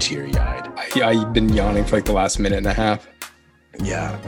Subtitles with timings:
[0.00, 0.68] teary eyed.
[0.96, 3.06] Yeah, I've been yawning for like the last minute and a half.
[3.82, 4.18] Yeah.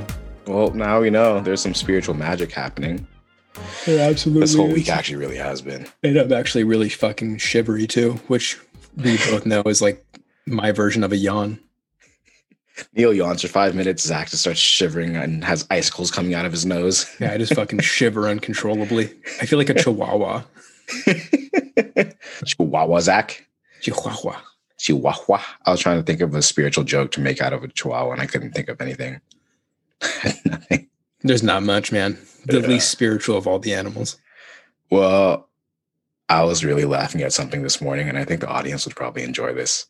[0.47, 3.07] Well, now we know there's some spiritual magic happening.
[3.87, 4.41] There absolutely.
[4.43, 4.75] This whole is.
[4.75, 5.87] week actually really has been.
[6.03, 8.59] And I'm actually really fucking shivery too, which
[8.97, 10.05] we both know is like
[10.47, 11.59] my version of a yawn.
[12.95, 14.03] Neil yawns for five minutes.
[14.03, 17.07] Zach just starts shivering and has icicles coming out of his nose.
[17.21, 19.13] Yeah, I just fucking shiver uncontrollably.
[19.41, 20.43] I feel like a chihuahua.
[22.45, 23.47] Chihuahua, Zach.
[23.83, 24.41] Chihuahua.
[24.83, 25.41] Chihuahua.
[25.65, 28.11] I was trying to think of a spiritual joke to make out of a chihuahua,
[28.13, 29.21] and I couldn't think of anything.
[30.45, 30.89] Nothing.
[31.21, 32.19] There's not much, man.
[32.47, 32.67] The Yeah.
[32.67, 34.17] least spiritual of all the animals.
[34.91, 35.49] Well,
[36.29, 39.23] I was really laughing at something this morning, and I think the audience would probably
[39.23, 39.87] enjoy this.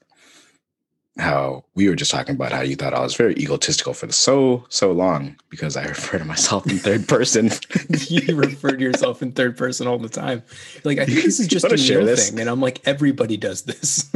[1.19, 4.65] How we were just talking about how you thought I was very egotistical for so
[4.69, 7.51] so long because I refer to myself in third person.
[8.09, 10.43] you refer to yourself in third person all the time.
[10.85, 12.41] Like, I think this is just a share thing.
[12.41, 14.11] And I'm like, everybody does this.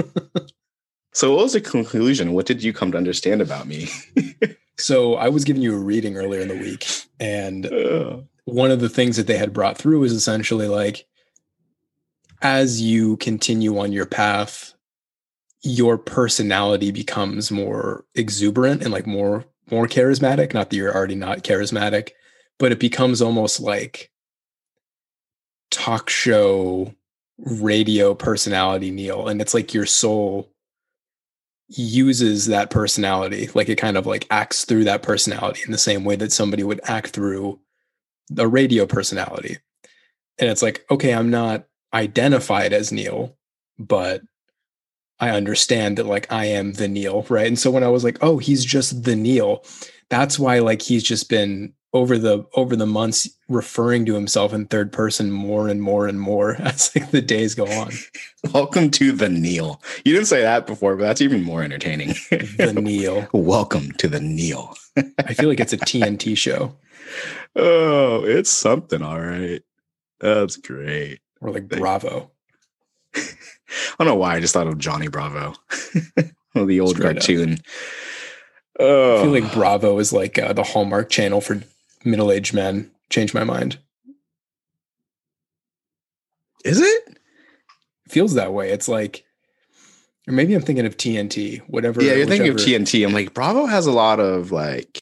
[1.16, 2.34] So, what was the conclusion?
[2.34, 3.88] What did you come to understand about me?
[4.78, 6.86] so I was giving you a reading earlier in the week,
[7.18, 7.64] and
[8.44, 11.06] one of the things that they had brought through is essentially like
[12.42, 14.74] as you continue on your path
[15.62, 21.42] your personality becomes more exuberant and like more more charismatic not that you're already not
[21.42, 22.10] charismatic
[22.58, 24.10] but it becomes almost like
[25.70, 26.94] talk show
[27.38, 30.52] radio personality neil and it's like your soul
[31.68, 36.04] uses that personality like it kind of like acts through that personality in the same
[36.04, 37.58] way that somebody would act through
[38.38, 39.58] a radio personality.
[40.38, 43.36] And it's like, okay, I'm not identified as Neil,
[43.78, 44.22] but
[45.18, 47.46] I understand that like I am the Neil, right?
[47.46, 49.64] And so when I was like, oh, he's just the Neil,
[50.10, 54.66] that's why like he's just been over the over the months referring to himself in
[54.66, 57.92] third person more and more and more as like the days go on.
[58.52, 59.80] Welcome to the Neil.
[60.04, 62.08] You didn't say that before, but that's even more entertaining.
[62.30, 63.26] The Neil.
[63.32, 64.74] Welcome to the Neil.
[64.96, 66.76] I feel like it's a TNT show
[67.54, 69.62] Oh, it's something, all right.
[70.20, 71.20] That's great.
[71.40, 72.30] or like Bravo.
[73.68, 75.54] I don't know why I just thought of Johnny Bravo,
[76.54, 77.58] the old cartoon.
[78.78, 81.62] Oh, I feel like Bravo is like uh, the Hallmark channel for
[82.04, 82.90] middle-aged men.
[83.08, 83.78] Change my mind.
[86.64, 87.16] is it?
[88.08, 88.70] feels that way.
[88.70, 89.24] It's like,
[90.28, 91.60] or maybe I'm thinking of TNT.
[91.68, 92.02] Whatever.
[92.02, 93.06] Yeah, you're thinking of TNT.
[93.06, 94.98] I'm like, Bravo has a lot of like,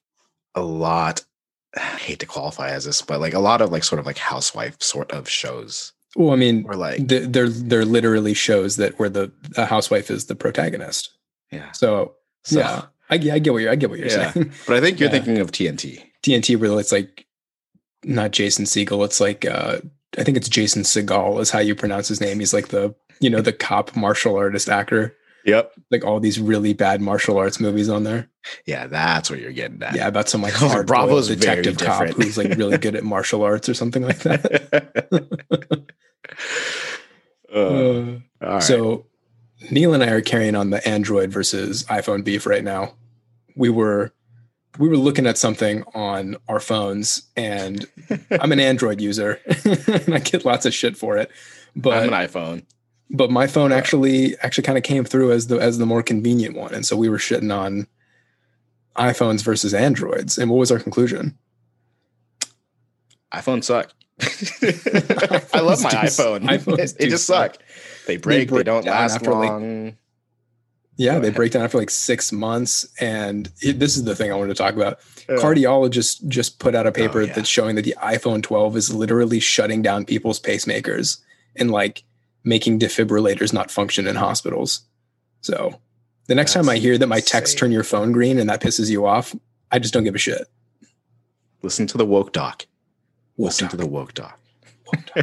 [0.54, 1.24] a lot.
[1.76, 4.18] I hate to qualify as this, but like a lot of like sort of like
[4.18, 8.98] housewife sort of shows, Well, I mean, or like, th- they're they're literally shows that
[8.98, 11.10] where the a housewife is the protagonist.
[11.50, 11.72] yeah.
[11.72, 12.14] So,
[12.44, 14.30] So- yeah, I, get- I get what you're I get what you're Yeah.
[14.32, 14.52] saying.
[14.66, 15.12] But I think you're Yeah.
[15.20, 16.02] thinking of TNT.
[16.22, 17.26] TNT where it's like
[18.04, 19.02] not Jason Siegel.
[19.04, 19.78] It's like uh,
[20.18, 22.38] I think it's Jason Segal is how you pronounce his name.
[22.38, 25.16] He's like the you know the cop martial artist actor.
[25.46, 25.72] Yep.
[25.90, 28.28] Like all these really bad martial arts movies on there.
[28.66, 29.94] Yeah, that's what you're getting at.
[29.94, 33.68] Yeah, about some like hard Bravo's detective cop who's like really good at martial arts
[33.68, 35.86] or something like that.
[37.54, 38.62] Uh, Uh, all right.
[38.62, 39.06] So
[39.70, 42.94] Neil and I are carrying on the Android versus iPhone beef right now.
[43.54, 44.12] We were
[44.78, 47.86] we were looking at something on our phones and
[48.30, 51.30] I'm an Android user and I get lots of shit for it.
[51.76, 52.64] But I'm an iPhone.
[53.10, 56.56] But my phone actually actually kind of came through as the as the more convenient
[56.56, 56.74] one.
[56.74, 57.86] And so we were shitting on
[58.96, 60.38] iPhones versus Androids.
[60.38, 61.36] And what was our conclusion?
[63.32, 63.90] iPhones suck.
[65.52, 66.44] I love my iPhone.
[66.48, 67.54] iPhones they just suck.
[67.54, 67.62] suck.
[68.06, 68.48] They break.
[68.48, 69.96] They, break don't last after, like, long.
[70.96, 71.34] Yeah, Go they ahead.
[71.34, 72.86] break down after like six months.
[73.00, 75.00] And it, this is the thing I wanted to talk about.
[75.28, 75.36] Yeah.
[75.36, 77.32] Cardiologists just put out a paper Oh, yeah.
[77.32, 81.18] that's showing that the iPhone 12 is literally shutting down people's pacemakers
[81.56, 82.04] and like
[82.44, 84.82] making defibrillators not function in hospitals.
[85.40, 85.80] So
[86.26, 87.58] the next time I hear that my text insane.
[87.58, 89.34] turn your phone green and that pisses you off,
[89.70, 90.46] I just don't give a shit.
[91.62, 92.66] Listen to the woke doc.
[93.36, 93.70] Woke Listen doc.
[93.72, 94.38] to the woke doc.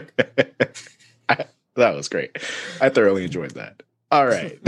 [1.30, 2.38] I- that was great.
[2.81, 3.81] I thoroughly enjoyed that.
[4.12, 4.60] All right.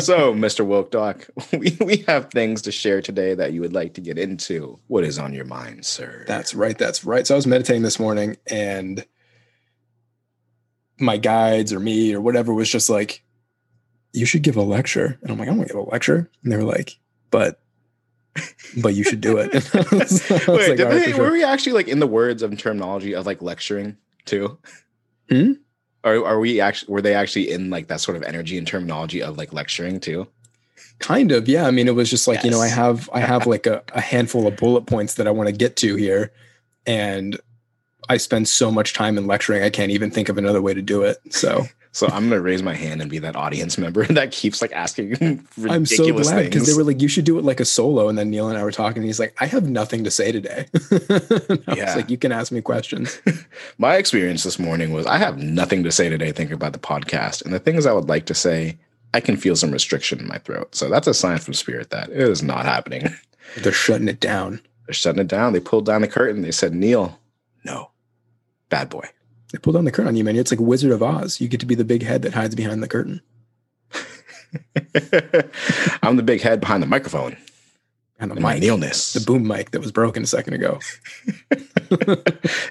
[0.00, 0.64] so, Mr.
[0.64, 4.16] Woke Doc, we, we have things to share today that you would like to get
[4.18, 4.78] into.
[4.86, 6.24] What is on your mind, sir?
[6.28, 6.78] That's right.
[6.78, 7.26] That's right.
[7.26, 9.04] So I was meditating this morning and
[11.00, 13.22] my guides or me or whatever was just like,
[14.12, 15.18] you should give a lecture.
[15.22, 16.30] And I'm like, I don't want to give a lecture.
[16.42, 16.98] And they were like,
[17.30, 17.60] but,
[18.82, 19.52] but you should do it.
[19.92, 22.06] Was- Wait, like, did "All right, they, for sure." were we actually like in the
[22.06, 24.58] words of terminology of like lecturing too?
[25.28, 25.52] Hmm?
[26.04, 29.22] Are, are we actually, were they actually in like that sort of energy and terminology
[29.22, 30.26] of like lecturing too?
[30.98, 31.66] Kind of, yeah.
[31.66, 34.00] I mean, it was just like, you know, I have I have like a, a
[34.00, 36.30] handful of bullet points that I want to get to here.
[36.86, 37.38] And
[38.08, 40.82] I spend so much time in lecturing, I can't even think of another way to
[40.82, 41.18] do it.
[41.30, 44.72] So So I'm gonna raise my hand and be that audience member that keeps like
[44.72, 47.64] asking ridiculous I'm so glad because they were like, you should do it like a
[47.64, 48.08] solo.
[48.08, 50.30] And then Neil and I were talking, and he's like, I have nothing to say
[50.30, 50.66] today.
[51.76, 51.94] Yeah.
[51.96, 53.20] like, you can ask me questions.
[53.78, 57.44] my experience this morning was I have nothing to say today thinking about the podcast.
[57.44, 58.78] And the things I would like to say,
[59.12, 60.74] I can feel some restriction in my throat.
[60.74, 63.08] So that's a sign from spirit that it is not happening.
[63.58, 64.60] They're shutting it down.
[64.86, 65.52] They're shutting it down.
[65.52, 66.42] They pulled down the curtain.
[66.42, 67.18] They said, Neil,
[67.64, 67.89] no,
[68.70, 69.06] bad boy.
[69.52, 70.36] They pulled down the curtain on you, man.
[70.36, 71.40] It's like Wizard of Oz.
[71.40, 73.20] You get to be the big head that hides behind the curtain.
[76.02, 77.36] I'm the big head behind the microphone
[78.18, 79.12] And the and my mic, Neilness.
[79.14, 80.78] the boom mic that was broken a second ago.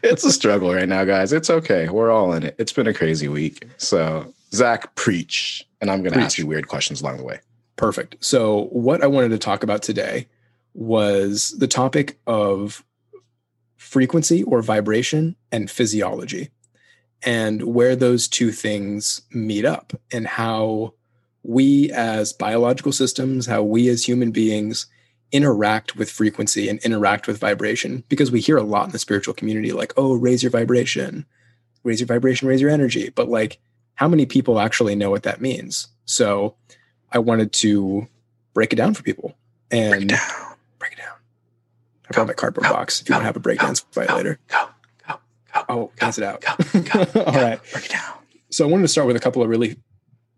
[0.03, 1.33] it's a struggle right now, guys.
[1.33, 1.89] It's okay.
[1.89, 2.55] We're all in it.
[2.57, 3.65] It's been a crazy week.
[3.77, 5.65] So, Zach, preach.
[5.81, 7.39] And I'm going to ask you weird questions along the way.
[7.77, 8.17] Perfect.
[8.23, 10.27] So, what I wanted to talk about today
[10.73, 12.83] was the topic of
[13.79, 16.49] frequency or vibration and physiology,
[17.23, 20.93] and where those two things meet up, and how
[21.43, 24.85] we as biological systems, how we as human beings
[25.31, 28.03] interact with frequency and interact with vibration.
[28.09, 31.25] Because we hear a lot in the spiritual community, like, oh, raise your vibration,
[31.83, 33.09] raise your vibration, raise your energy.
[33.09, 33.59] But, like,
[33.95, 35.87] how many people actually know what that means?
[36.05, 36.55] So,
[37.11, 38.07] I wanted to
[38.53, 39.35] break it down for people
[39.71, 40.55] and Break it down.
[40.79, 41.15] break it down.
[42.09, 43.01] I brought my cardboard go, box.
[43.01, 44.39] If you go, want to have a breakdance fight go, later.
[44.47, 44.69] Go,
[45.07, 45.19] go,
[45.53, 45.65] go.
[45.69, 46.41] Oh, pass it out.
[46.41, 47.23] Go, go, go.
[47.25, 47.59] right.
[47.71, 48.13] Break it down.
[48.50, 49.77] So I wanted to start with a couple of really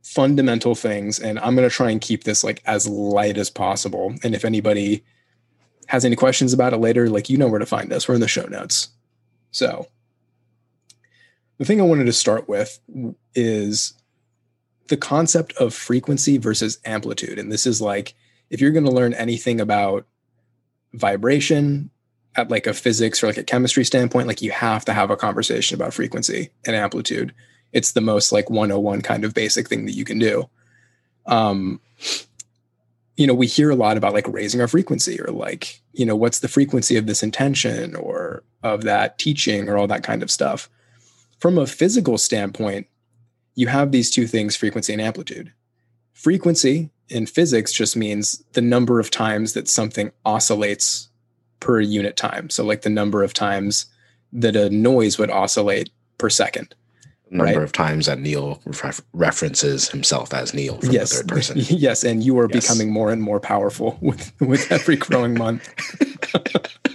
[0.04, 4.16] fundamental things, and I'm going to try and keep this like as light as possible.
[4.24, 5.04] And if anybody
[5.88, 8.08] has any questions about it later, like you know where to find us.
[8.08, 8.90] We're in the show notes.
[9.52, 9.88] So
[11.58, 12.80] the thing I wanted to start with
[13.36, 13.94] is
[14.88, 17.40] the concept of frequency versus amplitude.
[17.40, 18.14] And this is like
[18.50, 20.06] if you're going to learn anything about
[20.94, 21.90] vibration
[22.36, 25.18] at like a physics or like a chemistry standpoint, like you have to have a
[25.18, 27.34] conversation about frequency and amplitude.
[27.74, 30.50] It's the most like 101 kind of basic thing that you can do.
[31.26, 31.82] Um,
[33.18, 36.16] you know, we hear a lot about like raising our frequency or like, you know,
[36.16, 40.32] what's the frequency of this intention or of that teaching or all that kind of
[40.32, 40.70] stuff.
[41.40, 42.88] From a physical standpoint,
[43.56, 45.52] you have these two things, frequency and amplitude.
[46.14, 51.10] Frequency in physics just means the number of times that something oscillates
[51.60, 52.50] per unit time.
[52.50, 53.86] So, like the number of times
[54.34, 56.74] that a noise would oscillate per second.
[57.30, 57.64] Number Right.
[57.64, 61.58] of times that Neil ref- references himself as Neil from yes, the third person.
[61.70, 62.64] yes, and you are Yes.
[62.66, 65.70] becoming more and more powerful with with every growing month.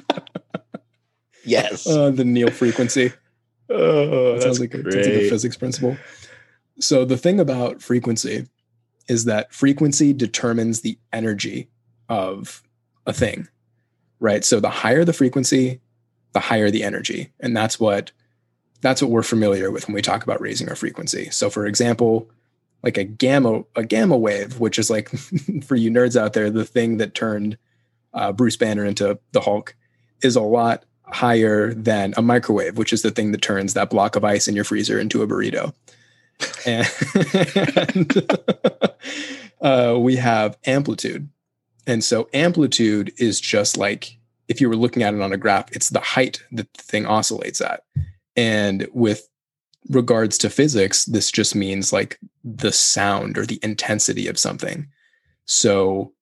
[1.44, 1.86] yes.
[1.86, 3.12] Uh, the Neil frequency.
[3.70, 5.96] oh, That sounds like, a, sounds like a physics principle.
[6.80, 8.46] So the thing about frequency
[9.08, 11.68] is that frequency determines the energy
[12.08, 12.62] of
[13.06, 13.48] a thing,
[14.20, 14.44] right?
[14.44, 15.80] So the higher the frequency,
[16.32, 18.12] the higher the energy, and that's what
[18.80, 21.30] that's what we're familiar with when we talk about raising our frequency.
[21.30, 22.30] So for example,
[22.82, 25.08] like a gamma a gamma wave, which is like
[25.64, 27.58] for you nerds out there, the thing that turned
[28.14, 29.74] uh, Bruce Banner into the Hulk,
[30.22, 34.16] is a lot higher than a microwave, which is the thing that turns that block
[34.16, 35.72] of ice in your freezer into a burrito.
[36.66, 38.28] And
[39.60, 41.28] uh, we have amplitude.
[41.86, 45.70] And so amplitude is just like if you were looking at it on a graph,
[45.72, 47.82] it's the height that the thing oscillates at.
[48.36, 49.28] And with
[49.88, 54.88] regards to physics, this just means like the sound or the intensity of something.
[55.46, 56.12] So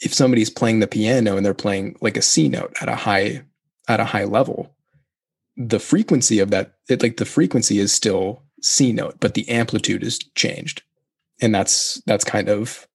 [0.00, 3.42] if somebody's playing the piano and they're playing like a C note at a high
[3.88, 4.74] at a high level,
[5.56, 10.02] the frequency of that it, like the frequency is still C note, but the amplitude
[10.02, 10.82] is changed.
[11.40, 12.86] And that's that's kind of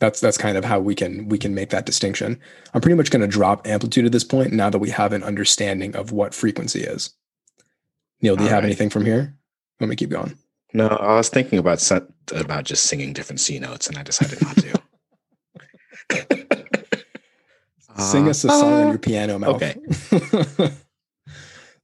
[0.00, 2.40] that's that's kind of how we can we can make that distinction.
[2.74, 5.22] I'm pretty much going to drop amplitude at this point now that we have an
[5.22, 7.10] understanding of what frequency is.
[8.22, 8.68] Neil, do you All have right.
[8.68, 9.34] anything from here?
[9.78, 10.36] Let me keep going.
[10.72, 11.88] No, I was thinking about
[12.34, 14.80] about just singing different C notes, and I decided not to.
[17.98, 19.62] Sing us a song on uh, your piano mouth.
[19.62, 19.76] okay.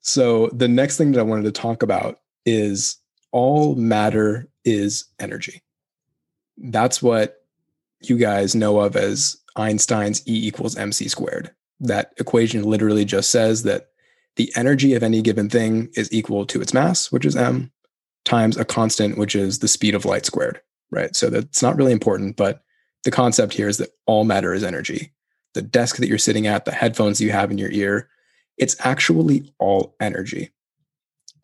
[0.07, 2.99] so the next thing that I wanted to talk about is
[3.33, 5.63] all matter is energy.
[6.57, 7.45] That's what
[8.01, 11.51] you guys know of as Einstein's E equals mc squared.
[11.81, 13.89] That equation literally just says that
[14.37, 17.73] the energy of any given thing is equal to its mass, which is m,
[18.25, 20.61] times a constant, which is the speed of light squared.
[20.93, 21.17] Right.
[21.17, 22.63] So that's not really important, but
[23.03, 25.13] the concept here is that all matter is energy.
[25.55, 28.09] The desk that you're sitting at, the headphones you have in your ear,
[28.57, 30.51] it's actually all energy.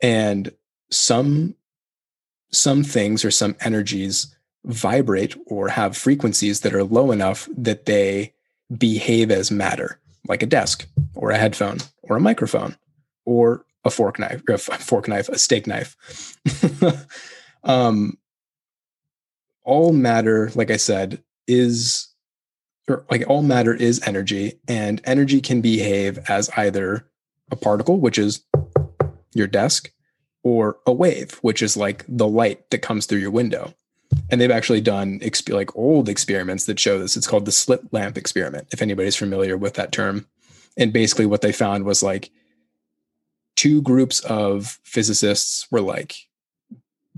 [0.00, 0.52] And
[0.90, 1.54] some
[2.50, 8.35] some things or some energies vibrate or have frequencies that are low enough that they
[8.76, 12.76] behave as matter, like a desk or a headphone or a microphone
[13.25, 15.97] or a fork knife, a fork knife, a steak knife.
[17.64, 18.19] um,
[19.64, 22.12] all matter, like I said, is
[22.89, 27.09] or like all matter is energy, and energy can behave as either
[27.51, 28.45] a particle, which is
[29.35, 29.91] your desk,
[30.43, 33.75] or a wave, which is like the light that comes through your window.
[34.31, 37.17] And they've actually done exp- like old experiments that show this.
[37.17, 40.27] It's called the slit lamp experiment, if anybody's familiar with that term.
[40.77, 42.31] And basically, what they found was like
[43.57, 46.17] two groups of physicists were like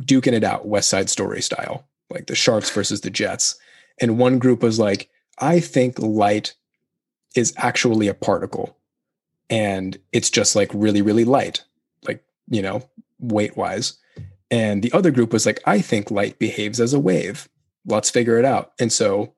[0.00, 3.56] duking it out, West Side Story style, like the Sharks versus the Jets.
[4.00, 6.54] And one group was like, I think light
[7.34, 8.76] is actually a particle
[9.50, 11.64] and it's just like really, really light,
[12.06, 12.88] like, you know,
[13.18, 13.98] weight wise.
[14.50, 17.48] And the other group was like, I think light behaves as a wave.
[17.86, 18.72] Let's figure it out.
[18.78, 19.34] And so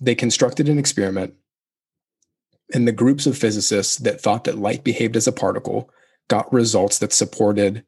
[0.00, 1.34] they constructed an experiment.
[2.72, 5.90] And the groups of physicists that thought that light behaved as a particle
[6.28, 7.84] got results that supported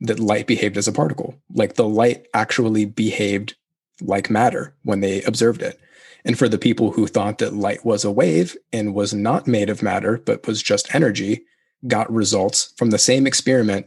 [0.00, 1.36] that light behaved as a particle.
[1.52, 3.54] Like the light actually behaved
[4.00, 5.80] like matter when they observed it.
[6.24, 9.68] And for the people who thought that light was a wave and was not made
[9.68, 11.44] of matter, but was just energy,
[11.86, 13.86] got results from the same experiment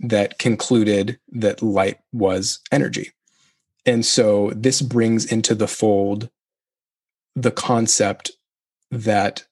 [0.00, 3.12] that concluded that light was energy.
[3.84, 6.30] And so this brings into the fold
[7.34, 8.30] the concept
[8.90, 9.44] that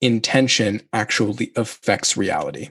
[0.00, 2.70] intention actually affects reality.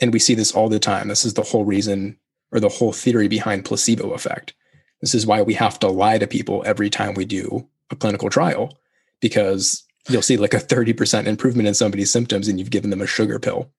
[0.00, 1.08] And we see this all the time.
[1.08, 2.18] This is the whole reason
[2.52, 4.54] or the whole theory behind placebo effect.
[5.00, 8.30] This is why we have to lie to people every time we do a clinical
[8.30, 8.78] trial
[9.20, 13.06] because you'll see like a 30% improvement in somebody's symptoms and you've given them a
[13.06, 13.70] sugar pill,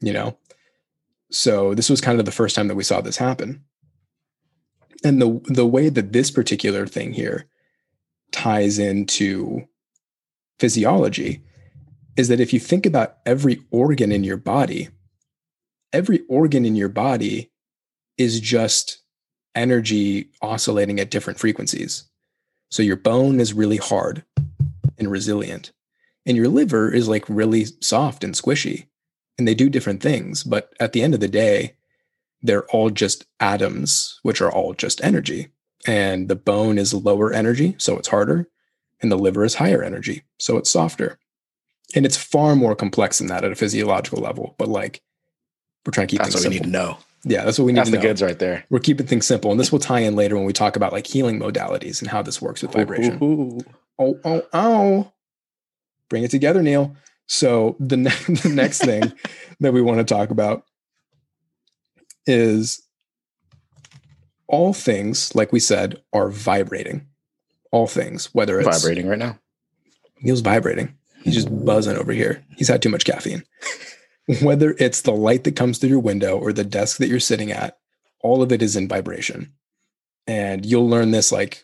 [0.00, 0.38] you know?
[1.30, 3.64] So this was kind of the first time that we saw this happen.
[5.04, 7.46] And the the way that this particular thing here
[8.32, 9.68] ties into
[10.58, 11.44] physiology
[12.16, 14.88] is that if you think about every organ in your body,
[15.92, 17.52] every organ in your body
[18.16, 19.02] is just
[19.54, 22.08] energy oscillating at different frequencies.
[22.70, 24.24] So your bone is really hard
[24.98, 25.72] and resilient,
[26.26, 28.88] and your liver is like really soft and squishy
[29.38, 30.42] and they do different things.
[30.42, 31.76] But at the end of the day,
[32.42, 35.48] they're all just atoms, which are all just energy.
[35.86, 38.48] And the bone is lower energy, so it's harder.
[39.00, 41.18] And the liver is higher energy, so it's softer.
[41.94, 44.56] And it's far more complex than that at a physiological level.
[44.58, 45.00] But like,
[45.86, 46.66] we're trying to keep that's things what simple.
[46.66, 46.98] we need to know.
[47.24, 48.08] Yeah, that's what we need That's to the know.
[48.08, 48.64] goods right there.
[48.70, 49.50] We're keeping things simple.
[49.50, 52.22] And this will tie in later when we talk about like healing modalities and how
[52.22, 53.18] this works with vibration.
[53.22, 53.58] Ooh.
[53.98, 55.12] Oh, oh, oh.
[56.08, 56.96] Bring it together, Neil.
[57.26, 58.10] So the, ne-
[58.42, 59.12] the next thing
[59.60, 60.64] that we want to talk about
[62.26, 62.82] is
[64.46, 67.06] all things, like we said, are vibrating.
[67.70, 69.38] All things, whether it's Vibrating right now.
[70.22, 70.96] Neil's vibrating.
[71.22, 72.42] He's just buzzing over here.
[72.56, 73.42] He's had too much caffeine.
[74.42, 77.50] Whether it's the light that comes through your window or the desk that you're sitting
[77.50, 77.78] at,
[78.20, 79.52] all of it is in vibration.
[80.26, 81.62] And you'll learn this like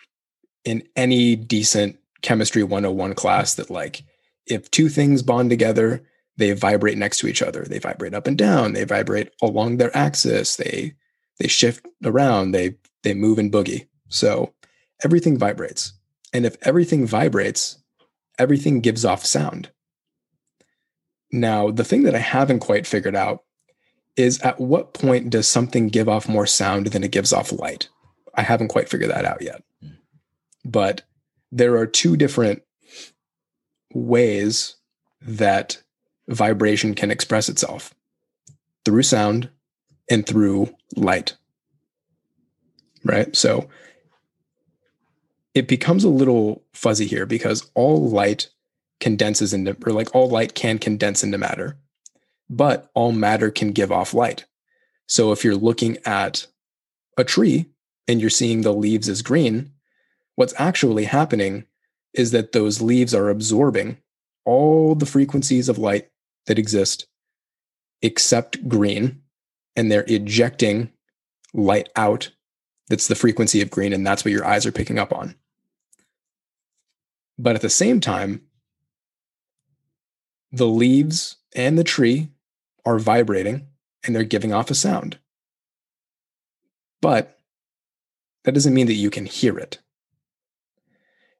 [0.65, 4.03] in any decent chemistry 101 class that like
[4.47, 6.03] if two things bond together,
[6.37, 7.65] they vibrate next to each other.
[7.65, 10.95] They vibrate up and down, they vibrate along their axis, they
[11.39, 13.87] they shift around, they they move and boogie.
[14.09, 14.55] So
[15.03, 15.93] everything vibrates.
[16.33, 17.79] And if everything vibrates,
[18.39, 19.71] everything gives off sound.
[21.35, 23.43] Now, the thing that I haven't quite figured out
[24.17, 27.89] is at what point does something give off more sound than it gives off light?
[28.37, 29.65] I haven't quite figured that out yet.
[29.83, 29.89] Hmm.
[30.65, 31.03] But
[31.51, 32.63] there are two different
[33.93, 34.77] ways
[35.23, 35.83] that
[36.29, 37.93] vibration can express itself
[38.85, 39.51] through sound
[40.09, 41.37] and through light.
[43.03, 43.35] Right?
[43.35, 43.69] So
[45.53, 48.51] it becomes a little fuzzy here because all light
[49.01, 51.77] condenses into, or like all light can condense into matter,
[52.49, 54.45] but all matter can give off light.
[55.07, 56.47] So if you're looking at
[57.17, 57.67] a tree
[58.09, 59.73] and you're seeing the leaves as green,
[60.37, 61.65] what's actually happening
[62.13, 63.99] is that those leaves are absorbing
[64.45, 66.09] all the frequencies of light
[66.47, 67.07] that exist
[68.03, 69.23] except green,
[69.77, 70.91] and they're ejecting
[71.53, 72.31] light out
[72.89, 75.35] that's the frequency of green, and that's what your eyes are picking up on.
[77.39, 78.43] But at the same time,
[80.57, 82.29] the leaves and the tree
[82.85, 83.67] are vibrating
[84.05, 85.19] and they're giving off a sound.
[87.01, 87.39] But
[88.45, 89.79] that doesn't mean that you can hear it.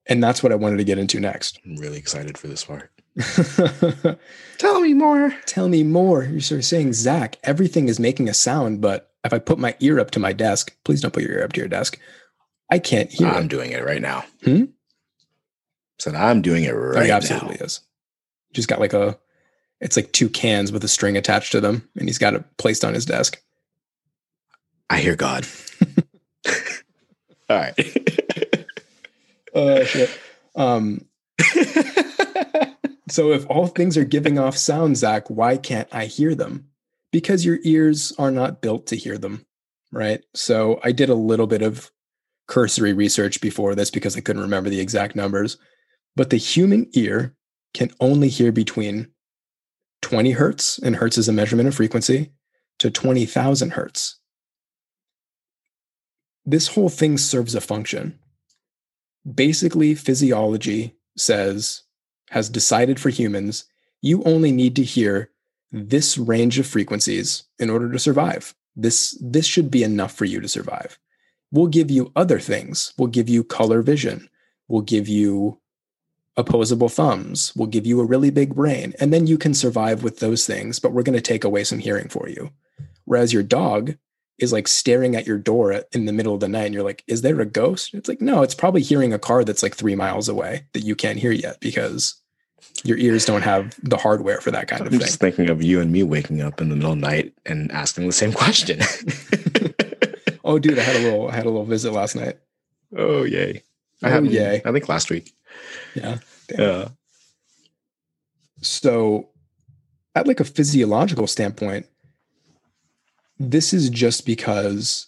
[0.07, 1.59] And that's what I wanted to get into next.
[1.65, 2.91] I'm really excited for this part.
[4.57, 5.33] Tell me more.
[5.45, 6.23] Tell me more.
[6.23, 9.75] You're sort of saying, Zach, everything is making a sound, but if I put my
[9.79, 11.99] ear up to my desk, please don't put your ear up to your desk.
[12.69, 13.49] I can't hear I'm it.
[13.49, 14.25] doing it right now.
[14.43, 14.65] Hmm?
[15.99, 17.15] Said I'm doing it Oh, right he now.
[17.17, 17.79] absolutely is.
[18.55, 19.17] Just got like a
[19.81, 22.83] It's like two cans with a string attached to them, and he's got it placed
[22.83, 23.41] on his desk.
[24.89, 25.45] I hear God.
[27.49, 27.75] All right.
[29.57, 30.09] Oh shit.
[30.55, 31.05] Um,
[33.09, 36.67] so if all things are giving off sound, Zach, why can't I hear them?
[37.11, 39.45] Because your ears are not built to hear them,
[39.93, 40.21] right?
[40.33, 41.89] So I did a little bit of
[42.47, 45.57] cursory research before this because I couldn't remember the exact numbers.
[46.17, 47.33] But the human ear
[47.75, 49.11] can only hear between
[50.01, 52.31] 20 hertz, and hertz is a measurement of frequency,
[52.79, 54.19] to 20,000 hertz.
[56.45, 58.19] This whole thing serves a function.
[59.31, 61.83] Basically, physiology says,
[62.29, 63.65] has decided for humans,
[64.01, 65.31] you only need to hear
[65.71, 68.53] this range of frequencies in order to survive.
[68.75, 70.99] This, this should be enough for you to survive.
[71.51, 72.93] We'll give you other things.
[72.97, 74.29] We'll give you color vision.
[74.67, 75.59] We'll give you
[76.37, 77.53] opposable thumbs.
[77.55, 78.93] We'll give you a really big brain.
[78.99, 81.79] And then you can survive with those things, but we're going to take away some
[81.79, 82.51] hearing for you.
[83.05, 83.95] Whereas your dog
[84.37, 87.03] is like staring at your door in the middle of the night and you're like,
[87.07, 87.93] is there a ghost?
[87.93, 90.93] It's like, no, it's probably hearing a car that's like three miles away that you
[90.95, 92.15] can't hear yet because
[92.83, 94.99] your ears don't have the hardware for that kind I'm of thing.
[95.01, 97.71] just thinking of you and me waking up in the middle of the night and
[97.71, 98.81] asking the same question.
[100.43, 102.37] oh, dude, I had a little, I had a little visit last night.
[102.95, 103.63] oh, yay.
[104.03, 104.61] I Oh, had, yay.
[104.65, 105.33] I think last week.
[105.95, 106.17] Yeah.
[106.47, 106.59] Damn.
[106.59, 106.87] Yeah.
[108.61, 109.29] So,
[110.15, 111.85] at like a physiological standpoint,
[113.39, 115.07] this is just because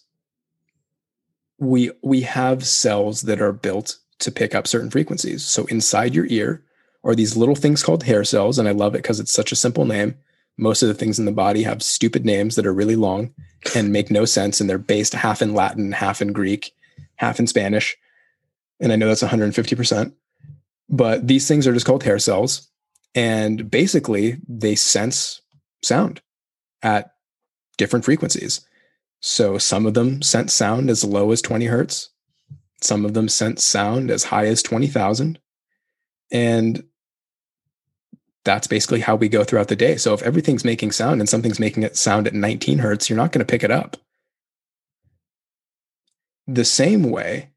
[1.60, 5.46] we we have cells that are built to pick up certain frequencies.
[5.46, 6.64] So inside your ear
[7.04, 9.56] are these little things called hair cells, and I love it because it's such a
[9.56, 10.16] simple name.
[10.58, 13.34] Most of the things in the body have stupid names that are really long
[13.76, 16.74] and make no sense, and they're based half in Latin, half in Greek,
[17.16, 17.96] half in Spanish.
[18.80, 20.14] And I know that's 150%.
[20.90, 22.70] But these things are just called hair cells.
[23.16, 25.42] And basically, they sense
[25.84, 26.22] sound
[26.82, 27.12] at
[27.78, 28.66] different frequencies.
[29.20, 32.10] So some of them sense sound as low as 20 hertz,
[32.82, 35.40] some of them sense sound as high as 20,000.
[36.32, 36.84] And
[38.46, 39.98] that's basically how we go throughout the day.
[39.98, 43.32] So if everything's making sound and something's making it sound at 19 hertz, you're not
[43.32, 43.98] going to pick it up.
[46.46, 47.50] The same way,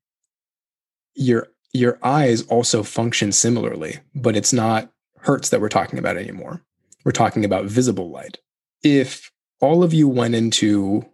[1.15, 6.63] your your eyes also function similarly, but it's not hertz that we're talking about anymore.
[7.05, 8.39] We're talking about visible light.
[8.83, 9.31] If
[9.61, 11.07] all of you went into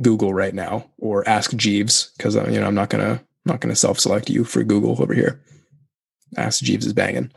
[0.00, 3.76] Google right now or ask Jeeves, because you know I'm not gonna I'm not gonna
[3.76, 5.40] self-select you for Google over here.
[6.36, 7.30] Ask Jeeves is banging.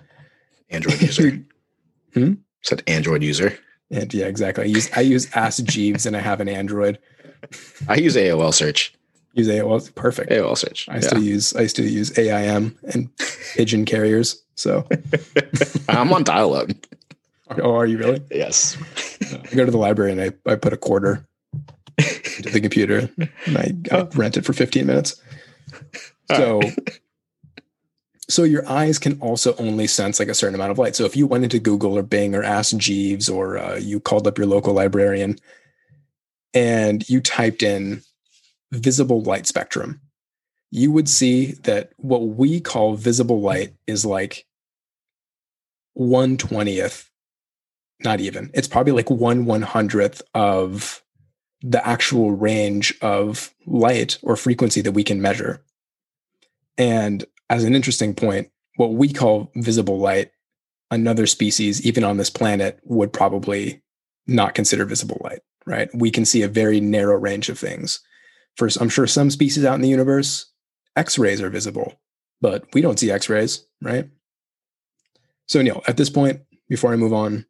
[0.70, 1.44] Android user.
[2.14, 2.34] Hmm?
[2.62, 3.58] Said Android user.
[3.92, 4.64] And yeah, exactly.
[4.64, 6.98] I use I use Ask Jeeves and I have an Android.
[7.88, 8.95] I use AOL search.
[9.36, 9.94] Use AOL.
[9.96, 10.32] Perfect.
[10.32, 10.88] AOL search.
[10.90, 13.10] I still use I still use AIM and
[13.56, 14.42] pigeon carriers.
[14.56, 14.88] So
[15.90, 16.70] I'm on dial up.
[17.62, 18.24] oh, are you really?
[18.32, 18.78] Yes.
[19.22, 21.28] I go to the library and I, I put a quarter
[21.98, 23.10] into the computer
[23.46, 25.22] and I, I rent it for 15 minutes.
[26.32, 26.62] So
[28.30, 30.96] so your eyes can also only sense like a certain amount of light.
[30.96, 34.28] So if you went into Google or Bing or asked Jeeves or uh, you called
[34.28, 35.38] up your local librarian
[36.54, 38.02] and you typed in
[38.72, 40.02] visible light spectrum,
[40.72, 44.46] you would see that what we call visible light is like
[45.98, 47.10] 120th,
[48.04, 51.02] not even, it's probably like one one hundredth of
[51.62, 55.64] the actual range of light or frequency that we can measure.
[56.78, 60.32] And as an interesting point, what we call visible light,
[60.92, 63.82] another species, even on this planet, would probably
[64.28, 65.90] not consider visible light, right?
[65.94, 68.00] We can see a very narrow range of things.
[68.56, 70.46] For I'm sure some species out in the universe,
[70.96, 72.00] X-rays are visible,
[72.42, 74.10] but we don't see X-rays, right?
[75.48, 77.46] So Neil, at this point, before I move on,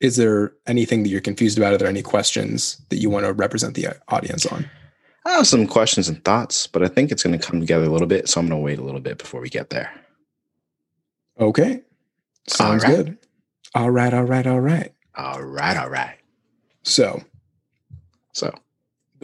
[0.00, 1.72] is there anything that you're confused about?
[1.72, 4.68] Are there any questions that you want to represent the uh, audience on?
[5.24, 7.88] I have some questions and thoughts, but I think it's going to come together a
[7.88, 8.28] little bit.
[8.28, 9.90] So I'm going to wait a little bit before we get there.
[11.40, 11.80] Okay.
[12.48, 13.04] Sounds All right.
[13.06, 13.18] good.
[13.74, 14.92] All right, all right, all right.
[15.16, 15.76] All right.
[15.76, 16.16] All right.
[16.82, 17.22] So
[18.32, 18.52] So,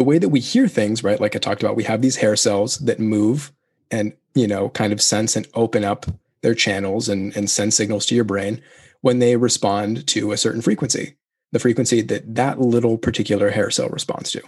[0.00, 1.20] the way that we hear things, right?
[1.20, 3.52] Like I talked about, we have these hair cells that move
[3.90, 6.06] and, you know, kind of sense and open up
[6.40, 8.62] their channels and, and send signals to your brain
[9.02, 11.18] when they respond to a certain frequency,
[11.52, 14.40] the frequency that that little particular hair cell responds to.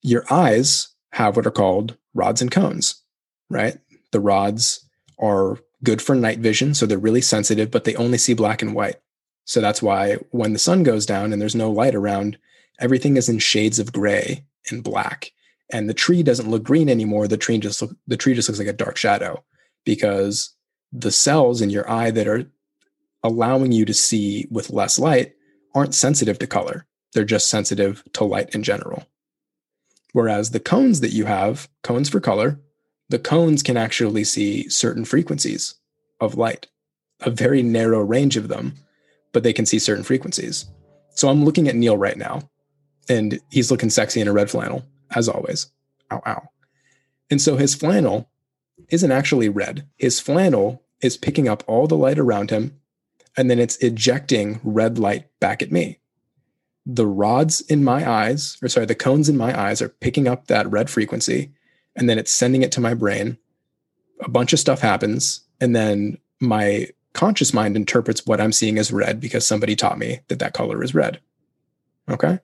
[0.00, 3.02] Your eyes have what are called rods and cones,
[3.50, 3.76] right?
[4.12, 8.32] The rods are good for night vision, so they're really sensitive, but they only see
[8.32, 8.96] black and white.
[9.44, 12.38] So that's why when the sun goes down and there's no light around,
[12.78, 15.32] everything is in shades of gray and black.
[15.70, 17.28] And the tree doesn't look green anymore.
[17.28, 19.44] The tree just look, the tree just looks like a dark shadow
[19.84, 20.54] because
[20.92, 22.50] the cells in your eye that are
[23.22, 25.34] allowing you to see with less light
[25.74, 26.86] aren't sensitive to color.
[27.12, 29.06] They're just sensitive to light in general.
[30.12, 32.60] Whereas the cones that you have, cones for color,
[33.10, 35.74] the cones can actually see certain frequencies
[36.20, 36.66] of light,
[37.20, 38.74] a very narrow range of them,
[39.32, 40.66] but they can see certain frequencies.
[41.10, 42.48] So I'm looking at Neil right now,
[43.08, 45.68] and he's looking sexy in a red flannel, as always.
[46.10, 46.48] Ow, ow.
[47.30, 48.28] And so his flannel
[48.90, 49.86] isn't actually red.
[49.96, 52.80] His flannel is picking up all the light around him,
[53.36, 56.00] and then it's ejecting red light back at me.
[56.86, 60.46] The rods in my eyes, or sorry, the cones in my eyes are picking up
[60.46, 61.52] that red frequency,
[61.94, 63.36] and then it's sending it to my brain.
[64.20, 68.92] A bunch of stuff happens, and then my conscious mind interprets what I'm seeing as
[68.92, 71.20] red because somebody taught me that that color is red.
[72.08, 72.38] Okay?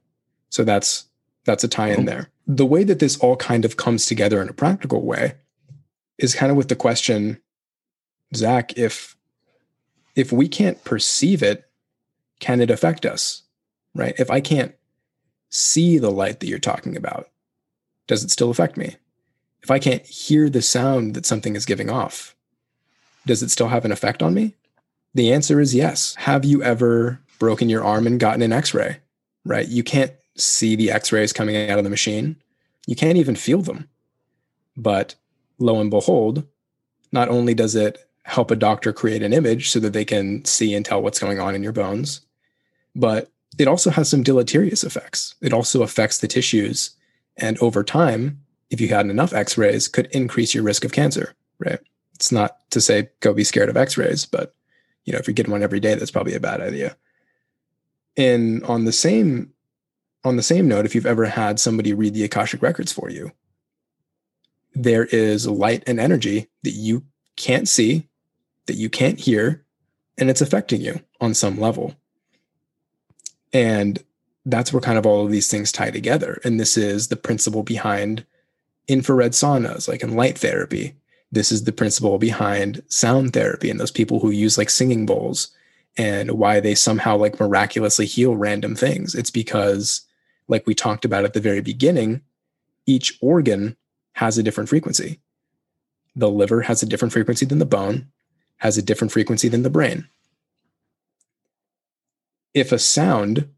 [0.54, 1.06] So that's
[1.46, 2.04] that's a tie in oh.
[2.04, 2.30] there.
[2.46, 5.34] The way that this all kind of comes together in a practical way
[6.16, 7.40] is kind of with the question,
[8.36, 9.16] Zach, if
[10.14, 11.68] if we can't perceive it,
[12.38, 13.42] can it affect us?
[13.96, 14.14] Right?
[14.16, 14.76] If I can't
[15.50, 17.30] see the light that you're talking about,
[18.06, 18.94] does it still affect me?
[19.60, 22.36] If I can't hear the sound that something is giving off,
[23.26, 24.54] does it still have an effect on me?
[25.14, 26.14] The answer is yes.
[26.14, 28.98] Have you ever broken your arm and gotten an x ray?
[29.44, 29.66] Right?
[29.66, 32.36] You can't see the x rays coming out of the machine,
[32.86, 33.88] you can't even feel them.
[34.76, 35.14] But
[35.58, 36.46] lo and behold,
[37.12, 40.74] not only does it help a doctor create an image so that they can see
[40.74, 42.22] and tell what's going on in your bones,
[42.96, 45.34] but it also has some deleterious effects.
[45.40, 46.90] It also affects the tissues.
[47.36, 51.34] And over time, if you had enough x rays, could increase your risk of cancer,
[51.58, 51.78] right?
[52.14, 54.54] It's not to say go be scared of x rays, but
[55.04, 56.96] you know, if you're getting one every day, that's probably a bad idea.
[58.16, 59.52] And on the same
[60.24, 63.32] on the same note, if you've ever had somebody read the Akashic records for you,
[64.74, 67.04] there is light and energy that you
[67.36, 68.08] can't see,
[68.66, 69.64] that you can't hear,
[70.18, 71.94] and it's affecting you on some level.
[73.52, 74.02] And
[74.46, 76.40] that's where kind of all of these things tie together.
[76.44, 78.26] And this is the principle behind
[78.88, 80.94] infrared saunas, like in light therapy,
[81.34, 85.50] this is the principle behind sound therapy and those people who use like singing bowls
[85.96, 89.14] and why they somehow like miraculously heal random things.
[89.14, 90.02] It's because,
[90.48, 92.22] like we talked about at the very beginning,
[92.86, 93.76] each organ
[94.12, 95.20] has a different frequency.
[96.16, 98.08] The liver has a different frequency than the bone,
[98.58, 100.08] has a different frequency than the brain.
[102.52, 103.48] If a sound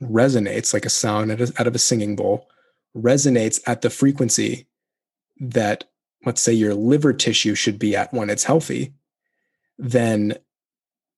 [0.00, 2.48] resonates, like a sound out of a singing bowl,
[2.96, 4.66] resonates at the frequency
[5.40, 5.84] that
[6.24, 8.92] let's say your liver tissue should be at when it's healthy,
[9.78, 10.34] then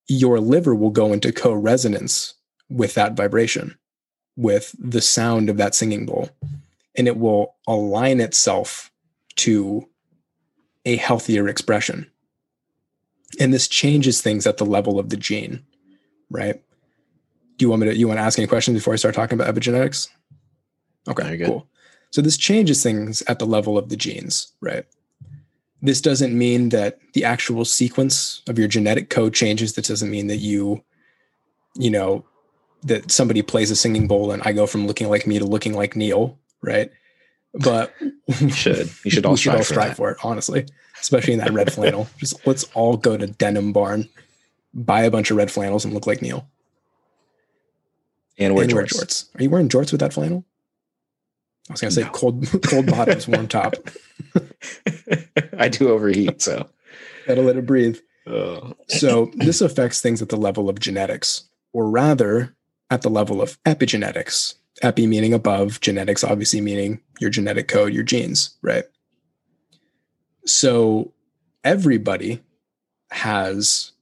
[0.09, 2.35] your liver will go into co resonance
[2.69, 3.77] with that vibration,
[4.41, 6.31] with the sound of that singing bowl,
[6.97, 8.91] and it will align itself
[9.37, 9.87] to
[10.87, 12.11] a healthier expression.
[13.39, 15.63] And this changes things at the level of the gene,
[16.31, 16.61] right?
[17.59, 19.39] Do you want me to you want to ask any questions before I start talking
[19.39, 20.09] about epigenetics?
[21.07, 21.69] Okay, cool.
[22.11, 24.87] So this changes things at the level of the genes, right?
[25.83, 29.75] This doesn't mean that the actual sequence of your genetic code changes.
[29.75, 30.83] That doesn't mean that you,
[31.77, 32.25] you know,
[32.83, 35.75] that somebody plays a singing bowl and I go from looking like me to looking
[35.75, 36.91] like Neil, right?
[37.55, 37.95] But
[38.41, 40.67] you should you should all strive, should all strive for, for, it, honestly,
[41.01, 42.09] especially in that red flannel.
[42.19, 44.09] Just let's all go to Denim Barn,
[44.73, 46.47] buy a bunch of red flannels, and look like Neil.
[48.39, 48.75] And wear, and jorts.
[48.75, 49.37] wear jorts.
[49.39, 50.45] Are you wearing jorts with that flannel?
[51.69, 52.11] I was gonna say no.
[52.11, 53.75] cold cold bottoms, warm top.
[55.59, 56.69] I do overheat, so
[57.27, 57.99] gotta let it breathe.
[58.27, 58.75] Oh.
[58.87, 62.55] so this affects things at the level of genetics, or rather,
[62.91, 64.55] at the level of epigenetics.
[64.83, 68.85] Epi meaning above, genetics obviously meaning your genetic code, your genes, right?
[70.47, 71.13] So
[71.65, 72.41] everybody
[73.11, 73.93] has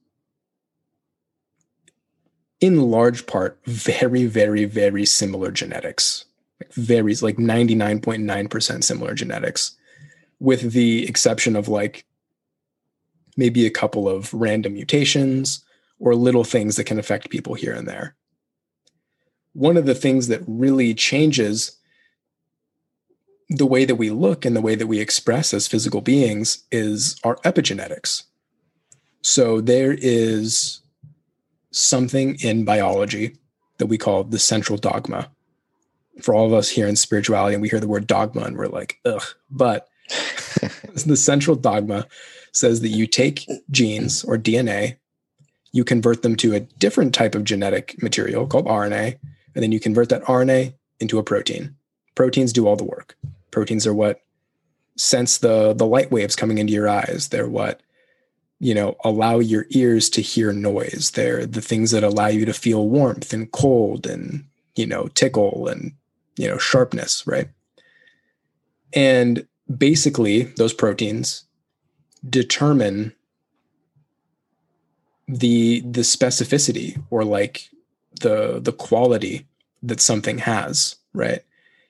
[2.61, 6.25] in large part very very very similar genetics
[6.61, 9.77] like varies like 99.9% similar genetics
[10.39, 12.05] with the exception of like
[13.37, 15.63] maybe a couple of random mutations
[15.99, 18.15] or little things that can affect people here and there
[19.53, 21.77] one of the things that really changes
[23.49, 27.19] the way that we look and the way that we express as physical beings is
[27.23, 28.23] our epigenetics
[29.21, 30.81] so there is
[31.71, 33.37] something in biology
[33.77, 35.29] that we call the central dogma
[36.21, 38.67] for all of us here in spirituality and we hear the word dogma and we're
[38.67, 39.23] like, ugh.
[39.49, 39.87] But
[41.05, 42.07] the central dogma
[42.51, 44.97] says that you take genes or DNA,
[45.71, 49.19] you convert them to a different type of genetic material called RNA,
[49.55, 51.75] and then you convert that RNA into a protein.
[52.15, 53.17] Proteins do all the work.
[53.51, 54.21] Proteins are what
[54.97, 57.29] sense the the light waves coming into your eyes.
[57.29, 57.81] They're what
[58.59, 61.11] you know, allow your ears to hear noise.
[61.15, 65.67] They're the things that allow you to feel warmth and cold and, you know, tickle
[65.69, 65.93] and,
[66.35, 67.49] you know, sharpness, right?
[68.93, 71.45] And basically, those proteins
[72.27, 73.13] determine
[75.27, 77.69] the the specificity or like
[78.19, 79.47] the the quality
[79.83, 81.41] that something has, right?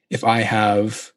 [0.10, 1.14] If I have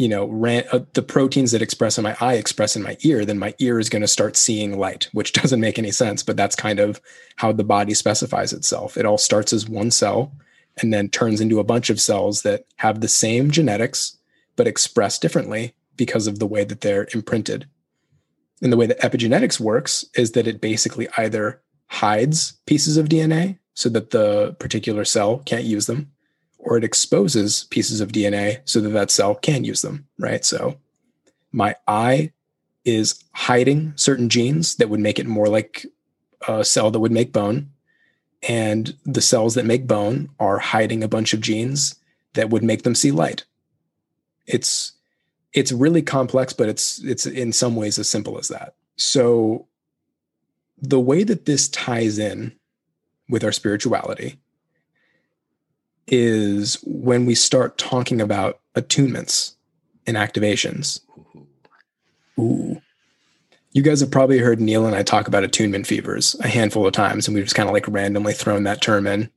[0.00, 3.26] you know, ran, uh, the proteins that express in my eye express in my ear,
[3.26, 6.38] then my ear is going to start seeing light, which doesn't make any sense, but
[6.38, 7.02] that's kind of
[7.36, 8.96] how the body specifies itself.
[8.96, 10.32] It all starts as one cell
[10.80, 14.16] and then turns into a bunch of cells that have the same genetics,
[14.56, 17.66] but express differently because of the way that they're imprinted.
[18.62, 23.58] And the way that epigenetics works is that it basically either hides pieces of DNA
[23.80, 26.12] so that the particular cell can't use them,
[26.58, 30.44] or it exposes pieces of DNA so that that cell can use them, right?
[30.44, 30.76] So
[31.50, 32.30] my eye
[32.84, 35.86] is hiding certain genes that would make it more like
[36.46, 37.70] a cell that would make bone.
[38.46, 41.94] And the cells that make bone are hiding a bunch of genes
[42.34, 43.46] that would make them see light.
[44.46, 44.92] It's
[45.54, 48.74] it's really complex, but it's it's in some ways as simple as that.
[48.96, 49.68] So
[50.76, 52.59] the way that this ties in
[53.30, 54.38] with our spirituality
[56.06, 59.54] is when we start talking about attunements
[60.06, 61.00] and activations.
[62.38, 62.80] Ooh.
[63.72, 66.92] You guys have probably heard Neil and I talk about attunement fevers a handful of
[66.92, 69.30] times, and we've just kind of like randomly thrown that term in.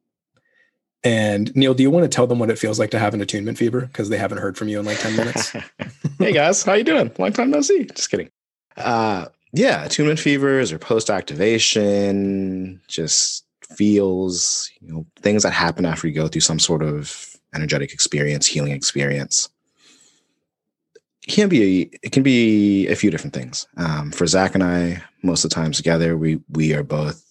[1.04, 3.22] And Neil, do you want to tell them what it feels like to have an
[3.22, 3.82] attunement fever?
[3.82, 5.56] Because they haven't heard from you in like 10 minutes.
[6.18, 7.12] hey guys, how you doing?
[7.20, 7.86] Long time no see.
[7.86, 8.30] Just kidding.
[8.78, 13.43] Uh yeah, attunement fevers or post activation, just
[13.76, 18.46] feels, you know, things that happen after you go through some sort of energetic experience,
[18.46, 19.50] healing experience.
[21.28, 23.68] It can be it can be a few different things.
[23.78, 27.24] Um, for Zach and I, most of the times together, we we are both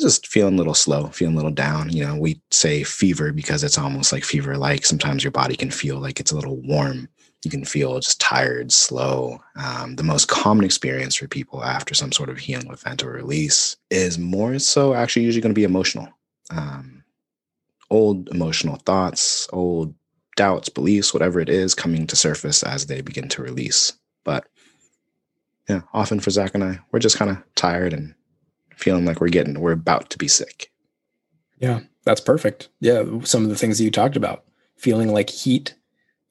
[0.00, 1.90] just feeling a little slow, feeling a little down.
[1.90, 4.86] You know, we say fever because it's almost like fever like.
[4.86, 7.08] Sometimes your body can feel like it's a little warm
[7.44, 9.40] you can feel just tired, slow.
[9.56, 13.76] Um, the most common experience for people after some sort of healing event or release
[13.90, 16.08] is more so actually usually going to be emotional.
[16.50, 17.02] Um,
[17.90, 19.94] old emotional thoughts, old
[20.36, 23.92] doubts, beliefs, whatever it is, coming to surface as they begin to release.
[24.24, 24.46] But
[25.68, 28.14] yeah, often for Zach and I, we're just kind of tired and
[28.76, 30.70] feeling like we're getting, we're about to be sick.
[31.58, 32.68] Yeah, that's perfect.
[32.80, 34.44] Yeah, some of the things that you talked about,
[34.76, 35.74] feeling like heat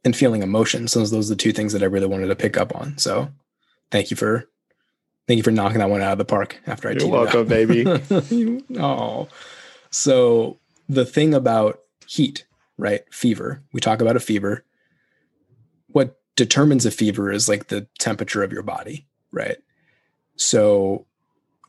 [0.03, 0.93] and feeling emotions.
[0.93, 2.97] Those those are the two things that I really wanted to pick up on.
[2.97, 3.29] So
[3.91, 4.49] thank you for
[5.27, 7.85] thank you for knocking that one out of the park after I You're welcome, baby.
[8.79, 9.27] oh.
[9.89, 12.45] So the thing about heat,
[12.77, 13.01] right?
[13.13, 13.63] Fever.
[13.73, 14.65] We talk about a fever.
[15.87, 19.57] What determines a fever is like the temperature of your body, right?
[20.37, 21.05] So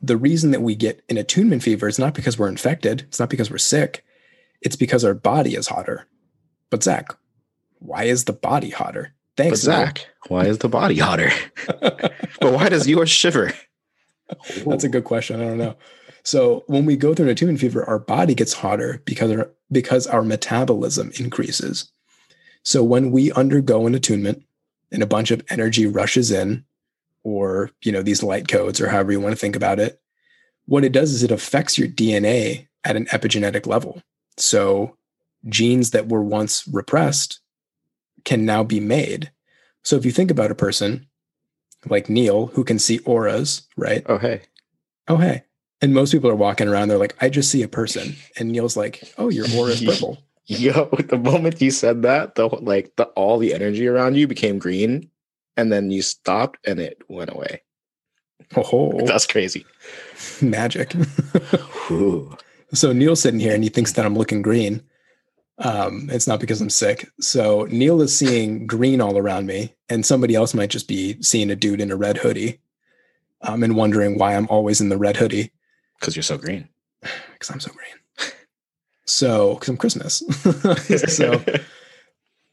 [0.01, 3.29] the reason that we get an attunement fever is not because we're infected, it's not
[3.29, 4.03] because we're sick,
[4.61, 6.07] it's because our body is hotter.
[6.69, 7.15] But Zach,
[7.83, 9.13] why is the body hotter?
[9.35, 10.07] Thanks, but Zach.
[10.27, 11.31] Why is the body hotter?
[11.67, 13.53] but why does yours shiver?
[14.65, 15.41] That's a good question.
[15.41, 15.75] I don't know.
[16.23, 20.07] So when we go through an attunement fever, our body gets hotter because our, because
[20.07, 21.91] our metabolism increases.
[22.63, 24.43] So when we undergo an attunement
[24.91, 26.63] and a bunch of energy rushes in,
[27.25, 29.99] or you know these light codes, or however you want to think about it,
[30.65, 34.01] what it does is it affects your DNA at an epigenetic level.
[34.37, 34.97] So
[35.49, 37.41] genes that were once repressed
[38.25, 39.31] can now be made.
[39.83, 41.07] So if you think about a person
[41.89, 44.03] like Neil who can see auras, right?
[44.07, 44.41] Oh, hey.
[45.07, 45.43] Oh, hey.
[45.81, 48.15] And most people are walking around, they're like, I just see a person.
[48.37, 50.17] And Neil's like, Oh, your aura is purple.
[50.45, 54.59] Yo, the moment you said that, the like the all the energy around you became
[54.59, 55.09] green,
[55.55, 57.61] and then you stopped and it went away.
[58.55, 59.65] Oh, that's crazy.
[60.41, 60.93] Magic.
[62.73, 64.83] so Neil's sitting here and he thinks that I'm looking green.
[65.63, 67.09] Um, it's not because I'm sick.
[67.21, 71.49] So Neil is seeing green all around me, and somebody else might just be seeing
[71.49, 72.59] a dude in a red hoodie
[73.41, 75.51] um, and wondering why I'm always in the red hoodie.
[75.99, 76.69] Because you're so green.
[77.33, 78.31] Because I'm so green.
[79.05, 80.23] So, because I'm Christmas.
[81.13, 81.43] so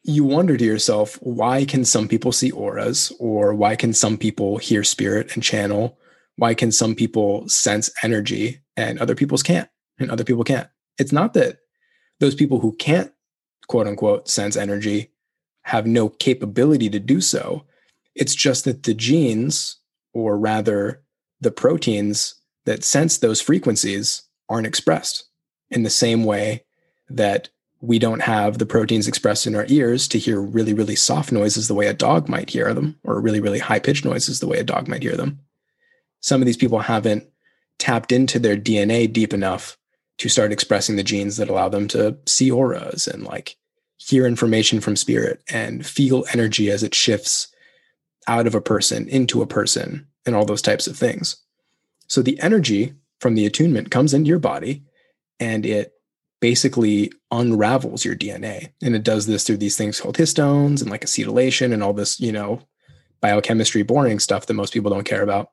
[0.02, 3.12] you wonder to yourself, why can some people see auras?
[3.20, 5.96] Or why can some people hear spirit and channel?
[6.36, 9.68] Why can some people sense energy and other people's can't?
[10.00, 10.68] And other people can't.
[10.98, 11.58] It's not that
[12.20, 13.12] those people who can't
[13.66, 15.10] quote unquote sense energy
[15.62, 17.64] have no capability to do so.
[18.14, 19.78] It's just that the genes,
[20.12, 21.02] or rather
[21.40, 22.34] the proteins
[22.66, 25.24] that sense those frequencies, aren't expressed
[25.70, 26.64] in the same way
[27.08, 27.48] that
[27.80, 31.66] we don't have the proteins expressed in our ears to hear really, really soft noises
[31.68, 34.58] the way a dog might hear them, or really, really high pitched noises the way
[34.58, 35.40] a dog might hear them.
[36.20, 37.26] some of these people haven't
[37.78, 39.78] tapped into their DNA deep enough
[40.20, 43.56] to start expressing the genes that allow them to see auras and like
[43.96, 47.48] hear information from spirit and feel energy as it shifts
[48.28, 51.42] out of a person into a person and all those types of things.
[52.06, 54.82] So the energy from the attunement comes into your body
[55.38, 55.94] and it
[56.40, 58.72] basically unravels your DNA.
[58.82, 62.20] And it does this through these things called histones and like acetylation and all this,
[62.20, 62.60] you know,
[63.22, 65.50] biochemistry boring stuff that most people don't care about.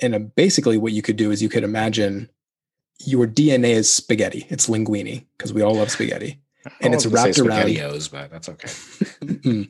[0.00, 2.30] And uh, basically, what you could do is you could imagine
[3.06, 4.46] your DNA is spaghetti.
[4.48, 6.40] It's linguine because we all love spaghetti,
[6.80, 7.74] and it's wrapped around.
[8.08, 8.68] but that's okay.
[8.68, 9.62] Mm-hmm.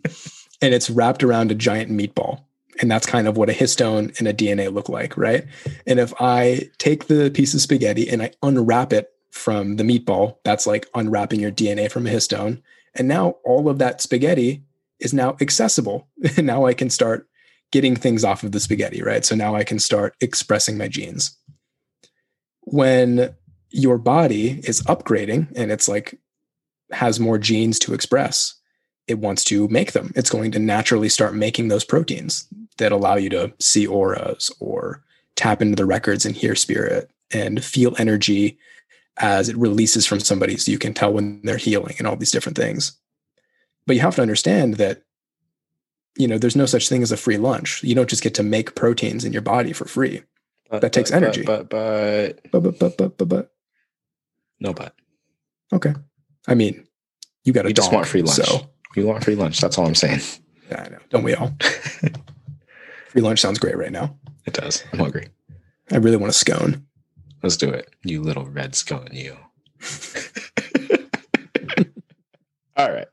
[0.62, 2.45] and it's wrapped around a giant meatball,
[2.81, 5.45] and that's kind of what a histone and a DNA look like, right?
[5.87, 10.37] And if I take the piece of spaghetti and I unwrap it from the meatball,
[10.45, 12.62] that's like unwrapping your DNA from a histone,
[12.95, 14.64] and now all of that spaghetti
[14.99, 16.07] is now accessible.
[16.37, 17.27] And now I can start
[17.71, 19.25] getting things off of the spaghetti, right?
[19.25, 21.37] So now I can start expressing my genes.
[22.70, 23.35] When
[23.70, 26.18] your body is upgrading and it's like
[26.92, 28.54] has more genes to express,
[29.06, 30.12] it wants to make them.
[30.14, 32.46] It's going to naturally start making those proteins
[32.78, 35.02] that allow you to see auras or
[35.37, 38.59] tap into the records and hear spirit and feel energy
[39.18, 42.30] as it releases from somebody so you can tell when they're healing and all these
[42.30, 42.92] different things.
[43.87, 45.02] But you have to understand that
[46.16, 47.83] you know there's no such thing as a free lunch.
[47.83, 50.22] You don't just get to make proteins in your body for free.
[50.70, 51.42] But, that takes but, energy.
[51.42, 53.52] But, but but but but but but but
[54.61, 54.94] no but.
[55.72, 55.94] Okay.
[56.46, 56.87] I mean,
[57.44, 58.37] you got to just want free lunch.
[58.38, 59.61] So We want free lunch.
[59.61, 60.20] That's all I'm saying.
[60.70, 60.98] yeah, I know.
[61.11, 61.52] Don't we all?
[63.09, 64.16] free lunch sounds great right now.
[64.46, 64.85] It does.
[64.92, 65.28] I'm hungry.
[65.90, 66.87] I really want a scone.
[67.42, 67.92] Let's do it.
[68.04, 69.37] You little red scone, you.
[72.76, 73.09] all right.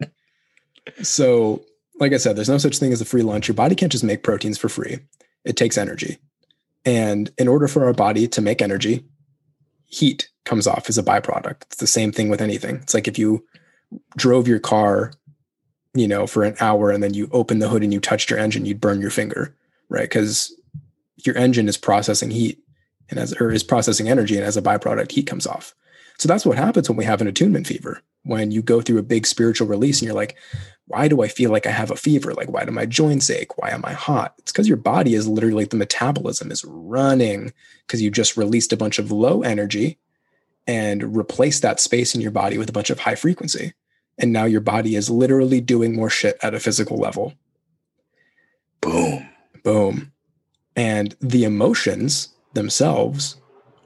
[1.02, 1.64] So,
[2.00, 3.48] like I said, there's no such thing as a free lunch.
[3.48, 5.00] Your body can't just make proteins for free.
[5.46, 6.18] It takes energy.
[6.86, 9.06] And in order for our body to make energy,
[9.88, 11.64] heat comes off as a byproduct.
[11.64, 12.78] It's the same thing with anything.
[12.78, 13.46] It's like if you
[14.16, 15.14] drove your car,
[15.94, 18.40] you know, for an hour and then you open the hood and you touched your
[18.40, 19.56] engine, you'd burn your finger,
[19.90, 20.10] right?
[20.10, 20.54] Because
[21.26, 22.60] your engine is processing heat
[23.10, 25.74] and as or is processing energy and as a byproduct, heat comes off.
[26.18, 28.02] So that's what happens when we have an attunement fever.
[28.28, 30.36] When you go through a big spiritual release and you're like,
[30.88, 32.34] why do I feel like I have a fever?
[32.34, 33.58] Like, why do my joints ache?
[33.58, 34.36] Why am I hot?
[34.38, 37.54] It's because your body is literally like the metabolism is running
[37.86, 39.98] because you just released a bunch of low energy
[40.66, 43.74] and replaced that space in your body with a bunch of high frequency.
[44.18, 47.34] And now your body is literally doing more shit at a physical level.
[48.82, 49.28] Boom.
[49.64, 50.12] Boom.
[50.76, 53.38] And the emotions themselves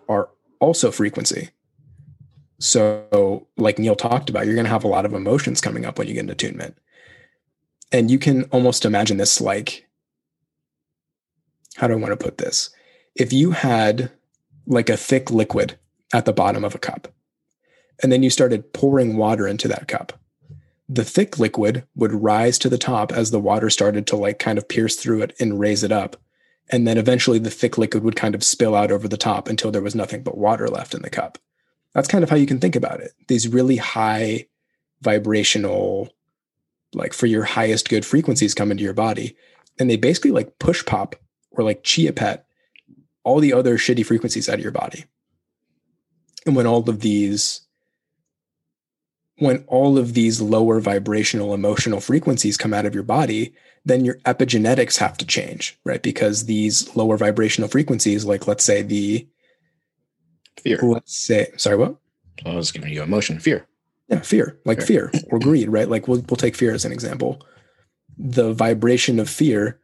[0.07, 1.49] are also frequency.
[2.61, 5.97] So, like Neil talked about, you're going to have a lot of emotions coming up
[5.97, 6.77] when you get into attunement.
[7.91, 9.89] And you can almost imagine this like,
[11.77, 12.69] how do I want to put this?
[13.15, 14.11] If you had
[14.67, 15.79] like a thick liquid
[16.13, 17.07] at the bottom of a cup,
[18.03, 20.13] and then you started pouring water into that cup,
[20.87, 24.59] the thick liquid would rise to the top as the water started to like kind
[24.59, 26.15] of pierce through it and raise it up.
[26.69, 29.71] And then eventually the thick liquid would kind of spill out over the top until
[29.71, 31.39] there was nothing but water left in the cup.
[31.93, 33.11] That's kind of how you can think about it.
[33.27, 34.47] These really high
[35.01, 36.09] vibrational,
[36.93, 39.35] like for your highest good frequencies come into your body.
[39.79, 41.15] And they basically like push pop
[41.51, 42.45] or like chia pet
[43.23, 45.05] all the other shitty frequencies out of your body.
[46.45, 47.61] And when all of these
[49.37, 54.15] when all of these lower vibrational emotional frequencies come out of your body, then your
[54.19, 56.03] epigenetics have to change, right?
[56.03, 59.27] Because these lower vibrational frequencies, like let's say the
[60.57, 60.79] Fear.
[60.83, 61.95] let's say, sorry, what?
[62.45, 63.39] Oh, I was giving you emotion.
[63.39, 63.65] Fear.
[64.09, 65.87] Yeah, fear, like fear or greed, right?
[65.87, 67.41] Like we'll we'll take fear as an example.
[68.17, 69.79] The vibration of fear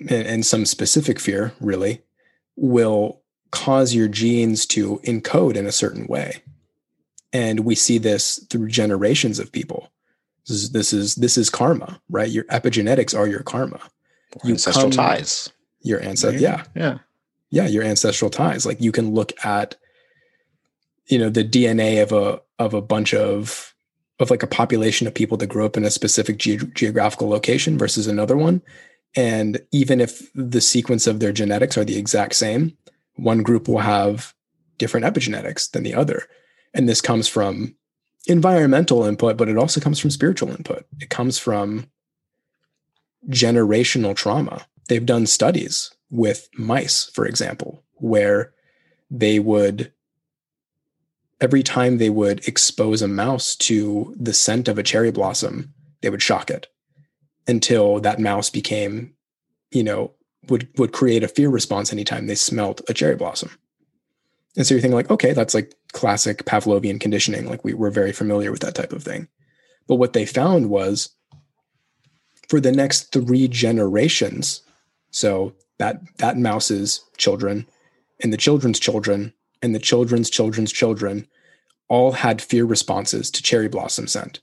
[0.00, 2.02] and, and some specific fear, really,
[2.56, 3.22] will
[3.52, 6.42] cause your genes to encode in a certain way.
[7.32, 9.90] And we see this through generations of people.
[10.46, 12.30] This is this is this is karma, right?
[12.30, 13.80] Your epigenetics are your karma.
[14.44, 15.50] Or ancestral ties.
[15.80, 16.82] Your ancestors, yeah, Yeah.
[16.82, 16.98] yeah,
[17.50, 18.66] your ancestral ties.
[18.66, 19.76] Like you can look at,
[21.06, 23.74] you know, the DNA of a of a bunch of
[24.18, 27.76] of like a population of people that grew up in a specific ge- geographical location
[27.76, 28.62] versus another one,
[29.14, 32.76] and even if the sequence of their genetics are the exact same,
[33.16, 34.34] one group will have
[34.78, 36.24] different epigenetics than the other,
[36.74, 37.76] and this comes from
[38.26, 40.84] environmental input, but it also comes from spiritual input.
[40.98, 41.88] It comes from
[43.28, 44.66] generational trauma.
[44.88, 48.52] They've done studies with mice, for example, where
[49.10, 49.92] they would,
[51.40, 56.10] every time they would expose a mouse to the scent of a cherry blossom, they
[56.10, 56.68] would shock it
[57.46, 59.14] until that mouse became,
[59.70, 60.12] you know,
[60.48, 63.50] would would create a fear response anytime they smelled a cherry blossom.
[64.56, 67.48] And so you're thinking like, okay, that's like classic Pavlovian conditioning.
[67.48, 69.28] Like we were very familiar with that type of thing.
[69.86, 71.10] But what they found was
[72.48, 74.62] for the next three generations,
[75.10, 77.66] so that that mouse's children
[78.22, 81.26] and the children's children and the children's children's children
[81.88, 84.40] all had fear responses to cherry blossom scent,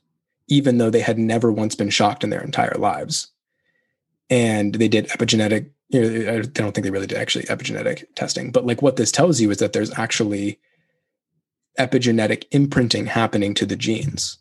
[0.47, 3.27] even though they had never once been shocked in their entire lives.
[4.29, 8.51] And they did epigenetic, you know, I don't think they really did actually epigenetic testing,
[8.51, 10.59] but like what this tells you is that there's actually
[11.77, 14.37] epigenetic imprinting happening to the genes.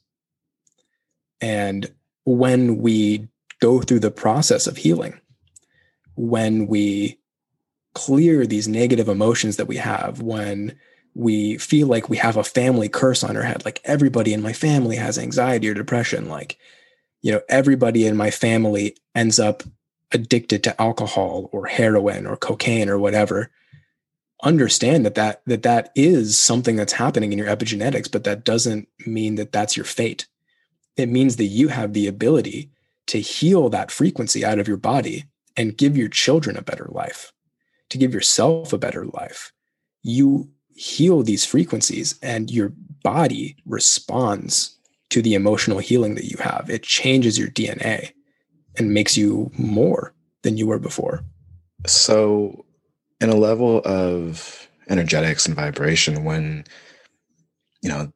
[1.40, 1.92] And
[2.24, 3.28] when we
[3.60, 5.20] go through the process of healing,
[6.14, 7.18] when we
[7.94, 10.78] clear these negative emotions that we have, when
[11.14, 14.52] we feel like we have a family curse on our head, like everybody in my
[14.52, 16.58] family has anxiety or depression, like,
[17.20, 19.62] you know, everybody in my family ends up
[20.12, 23.50] addicted to alcohol or heroin or cocaine or whatever.
[24.42, 28.88] Understand that that that that is something that's happening in your epigenetics but that doesn't
[29.06, 30.26] mean that that's your fate.
[30.96, 32.70] It means that you have the ability
[33.06, 37.32] to heal that frequency out of your body and give your children a better life,
[37.90, 39.52] to give yourself a better life.
[40.02, 42.72] You heal these frequencies and your
[43.02, 44.78] body responds
[45.10, 46.70] to the emotional healing that you have.
[46.70, 48.12] It changes your DNA
[48.78, 51.22] and makes you more than you were before.
[51.86, 52.64] So,
[53.20, 56.64] in a level of energetics and vibration, when
[57.82, 58.12] you know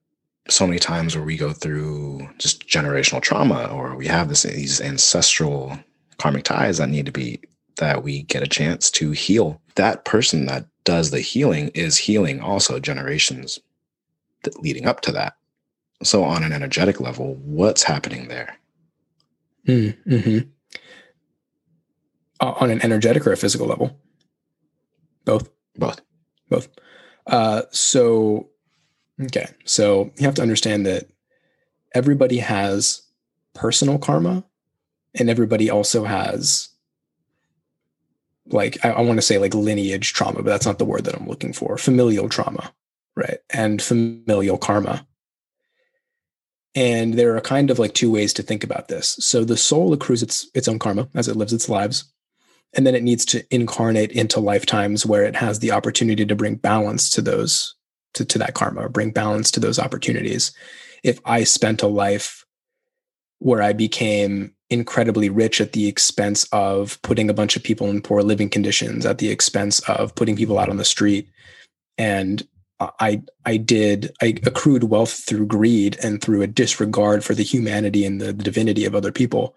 [0.48, 4.80] so many times where we go through just generational trauma or we have this these
[4.80, 5.78] ancestral
[6.18, 7.40] karmic ties that need to be
[7.76, 9.60] that we get a chance to heal.
[9.74, 13.58] That person that does the healing is healing also generations
[14.44, 15.34] that leading up to that.
[16.02, 18.56] So on an energetic level what's happening there?
[19.66, 20.38] Hmm, mm-hmm.
[22.40, 23.98] uh, on an energetic or a physical level?
[25.24, 25.50] Both.
[25.76, 26.00] Both.
[26.48, 26.68] Both.
[27.26, 28.48] Uh, so
[29.22, 29.46] Okay.
[29.64, 31.08] So you have to understand that
[31.94, 33.02] everybody has
[33.54, 34.44] personal karma
[35.16, 36.68] and everybody also has
[38.48, 41.16] like I, I want to say like lineage trauma, but that's not the word that
[41.16, 41.76] I'm looking for.
[41.78, 42.72] Familial trauma,
[43.16, 43.38] right?
[43.50, 45.06] And familial karma.
[46.74, 49.16] And there are kind of like two ways to think about this.
[49.20, 52.04] So the soul accrues its its own karma as it lives its lives.
[52.74, 56.56] And then it needs to incarnate into lifetimes where it has the opportunity to bring
[56.56, 57.74] balance to those
[58.14, 60.52] to, to that karma or bring balance to those opportunities.
[61.02, 62.44] If I spent a life
[63.38, 68.02] where I became incredibly rich at the expense of putting a bunch of people in
[68.02, 71.28] poor living conditions, at the expense of putting people out on the street,
[71.98, 72.46] and
[72.80, 78.04] I I did I accrued wealth through greed and through a disregard for the humanity
[78.04, 79.56] and the, the divinity of other people,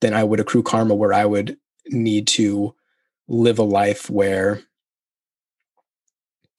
[0.00, 1.56] then I would accrue karma where I would
[1.88, 2.74] need to
[3.28, 4.62] live a life where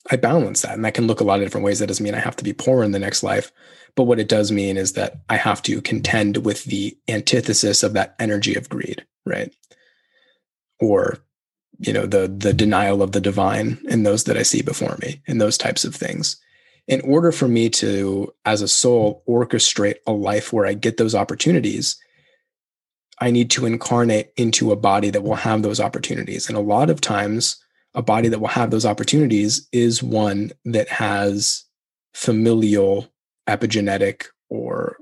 [0.10, 0.74] I balance that.
[0.74, 1.80] And that can look a lot of different ways.
[1.80, 3.52] That doesn't mean I have to be poor in the next life.
[3.96, 7.94] But what it does mean is that I have to contend with the antithesis of
[7.94, 9.54] that energy of greed, right?
[10.80, 11.20] Or,
[11.80, 15.22] you know, the the denial of the divine in those that I see before me,
[15.28, 16.38] and those types of things.
[16.88, 21.16] In order for me to, as a soul, orchestrate a life where I get those
[21.16, 21.98] opportunities,
[23.20, 26.48] I need to incarnate into a body that will have those opportunities.
[26.48, 27.64] And a lot of times,
[27.94, 31.66] a body that will have those opportunities is one that has
[32.14, 33.08] familial
[33.52, 34.98] epigenetic or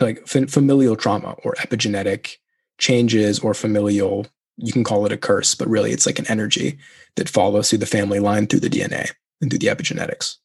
[0.00, 2.36] like familial trauma or epigenetic
[2.78, 4.26] changes or familial
[4.58, 6.78] you can call it a curse but really it's like an energy
[7.16, 9.10] that follows through the family line through the dna
[9.40, 10.36] and through the epigenetics.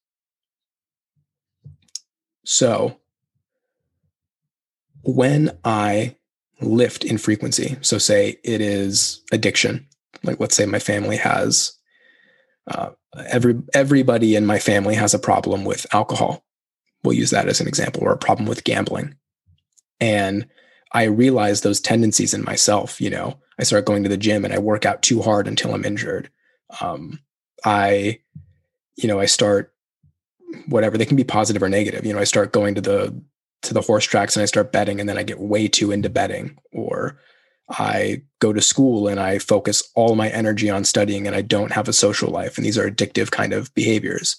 [2.43, 2.97] So
[5.03, 6.15] when i
[6.61, 9.87] lift in frequency so say it is addiction
[10.23, 11.73] like let's say my family has
[12.67, 12.89] uh,
[13.27, 16.43] every everybody in my family has a problem with alcohol
[17.03, 19.15] we'll use that as an example or a problem with gambling
[19.99, 20.47] and
[20.93, 24.53] i realize those tendencies in myself you know i start going to the gym and
[24.53, 26.29] i work out too hard until i'm injured
[26.81, 27.19] um,
[27.65, 28.19] i
[28.95, 29.73] you know i start
[30.67, 33.21] whatever they can be positive or negative you know i start going to the
[33.61, 36.09] to the horse tracks and i start betting and then i get way too into
[36.09, 37.19] betting or
[37.79, 41.71] I go to school and I focus all my energy on studying and I don't
[41.71, 42.57] have a social life.
[42.57, 44.35] And these are addictive kind of behaviors.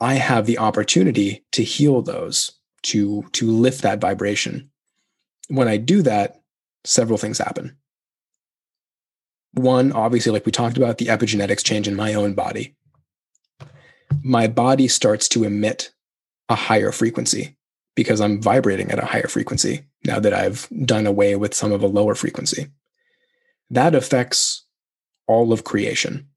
[0.00, 2.52] I have the opportunity to heal those,
[2.84, 4.70] to, to lift that vibration.
[5.48, 6.40] When I do that,
[6.84, 7.76] several things happen.
[9.52, 12.76] One, obviously, like we talked about, the epigenetics change in my own body.
[14.22, 15.92] My body starts to emit
[16.48, 17.56] a higher frequency
[17.94, 21.82] because I'm vibrating at a higher frequency now that I've done away with some of
[21.82, 22.68] a lower frequency.
[23.70, 24.64] that affects
[25.26, 26.28] all of creation.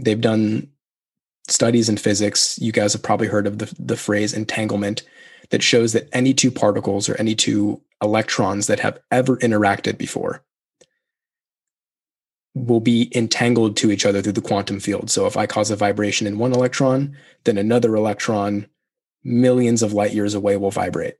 [0.00, 0.70] They've done
[1.48, 2.58] studies in physics.
[2.58, 5.02] You guys have probably heard of the, the phrase entanglement
[5.50, 10.42] that shows that any two particles or any two electrons that have ever interacted before
[12.54, 15.10] will be entangled to each other through the quantum field.
[15.10, 18.66] So if I cause a vibration in one electron, then another electron
[19.24, 21.16] millions of light years away will vibrate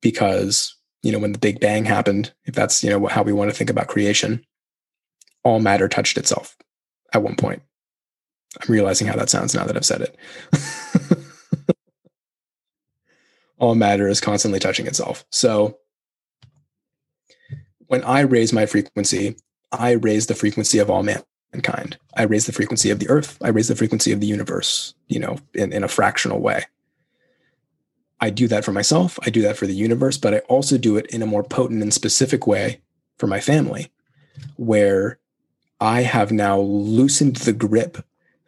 [0.00, 3.50] because, you know, when the big bang happened, if that's, you know, how we want
[3.50, 4.44] to think about creation,
[5.42, 6.56] all matter touched itself
[7.12, 7.62] at one point.
[8.60, 10.16] I'm realizing how that sounds now that I've said it.
[13.58, 15.24] all matter is constantly touching itself.
[15.30, 15.78] So
[17.86, 19.36] when I raise my frequency,
[19.70, 21.96] I raise the frequency of all mankind.
[22.14, 23.38] I raise the frequency of the earth.
[23.40, 26.64] I raise the frequency of the universe, you know, in, in a fractional way.
[28.20, 29.18] I do that for myself.
[29.22, 31.82] I do that for the universe, but I also do it in a more potent
[31.82, 32.80] and specific way
[33.18, 33.90] for my family,
[34.56, 35.18] where
[35.80, 38.04] I have now loosened the grip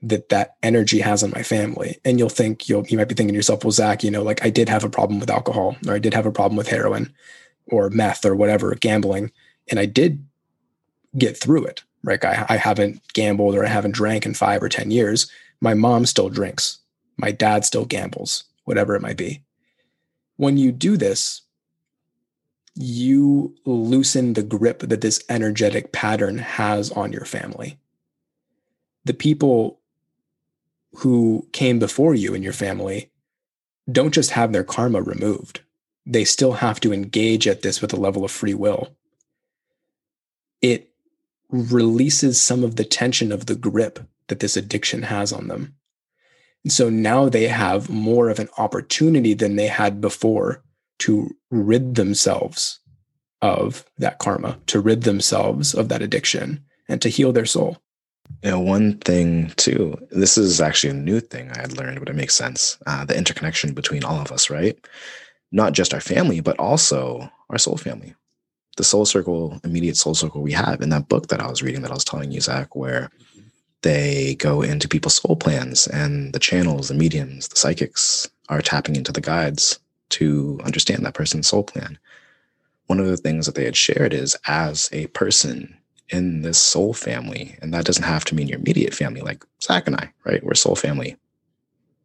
[0.09, 1.99] that that energy has on my family.
[2.05, 4.45] And you'll think you'll you might be thinking to yourself, well, Zach, you know, like
[4.45, 7.13] I did have a problem with alcohol, or I did have a problem with heroin,
[7.67, 9.33] or meth, or whatever, gambling,
[9.71, 10.25] and I did
[11.17, 11.83] get through it.
[12.03, 12.23] Right?
[12.23, 15.31] I, I haven't gambled or I haven't drank in five or ten years.
[15.61, 16.79] My mom still drinks.
[17.17, 19.43] My dad still gambles, whatever it might be.
[20.37, 21.43] When you do this,
[22.75, 27.79] you loosen the grip that this energetic pattern has on your family.
[29.05, 29.79] The people
[30.99, 33.11] who came before you in your family
[33.91, 35.61] don't just have their karma removed,
[36.07, 38.97] they still have to engage at this with a level of free will.
[40.63, 40.91] It
[41.51, 45.75] releases some of the tension of the grip that this addiction has on them.
[46.63, 50.65] And so now they have more of an opportunity than they had before
[51.01, 52.81] to rid themselves
[53.43, 57.83] of that karma, to rid themselves of that addiction, and to heal their soul.
[58.43, 62.09] You know, one thing too, this is actually a new thing I had learned, but
[62.09, 62.79] it makes sense.
[62.87, 64.79] Uh, the interconnection between all of us, right?
[65.53, 68.15] Not just our family, but also our soul family.
[68.77, 71.83] The soul circle, immediate soul circle we have in that book that I was reading
[71.83, 73.11] that I was telling you, Zach, where
[73.83, 78.97] they go into people's soul plans and the channels, the mediums, the psychics are tapping
[78.97, 79.79] into the guides
[80.11, 81.99] to understand that person's soul plan.
[82.87, 85.77] One of the things that they had shared is as a person
[86.11, 89.87] in this soul family, and that doesn't have to mean your immediate family, like Zach
[89.87, 90.45] and I, right?
[90.45, 91.17] We're soul family.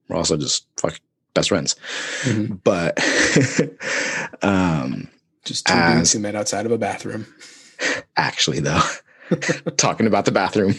[0.08, 1.00] We're also just fuck
[1.34, 1.76] best friends.
[2.24, 2.56] Mm-hmm.
[2.64, 2.98] But
[4.44, 5.10] um
[5.46, 7.26] just two as, dudes who met outside of a bathroom.
[8.18, 8.82] Actually, though,
[9.78, 10.76] talking about the bathroom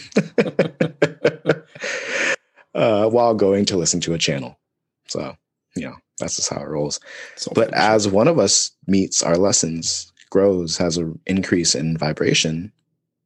[2.73, 4.59] uh, while going to listen to a channel.
[5.07, 5.35] So,
[5.75, 6.99] you know, that's just how it rolls.
[7.35, 12.71] Soul but as one of us meets our lessons, grows, has an increase in vibration,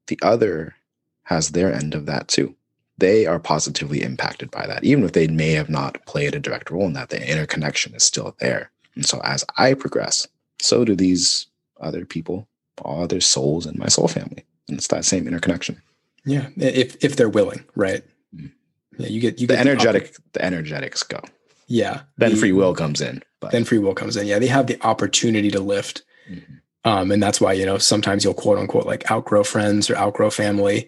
[0.07, 0.75] the other
[1.23, 2.55] has their end of that too.
[2.97, 6.71] They are positively impacted by that, even if they may have not played a direct
[6.71, 7.09] role in that.
[7.09, 8.71] The interconnection is still there.
[8.95, 10.27] And so as I progress,
[10.59, 11.47] so do these
[11.81, 12.47] other people,
[12.81, 14.45] all other souls in my soul family.
[14.67, 15.81] And it's that same interconnection.
[16.25, 16.47] Yeah.
[16.55, 18.03] If if they're willing, right?
[18.35, 18.51] Mm.
[18.97, 21.19] Yeah, you get you the get energetic the, the energetics go.
[21.67, 22.01] Yeah.
[22.17, 23.21] Then the, free will comes in.
[23.39, 23.51] But.
[23.51, 24.25] Then free will comes in.
[24.25, 24.39] Yeah.
[24.39, 26.03] They have the opportunity to lift.
[26.29, 26.55] Mm-hmm.
[26.85, 30.29] Um, and that's why, you know, sometimes you'll quote unquote like outgrow friends or outgrow
[30.29, 30.87] family.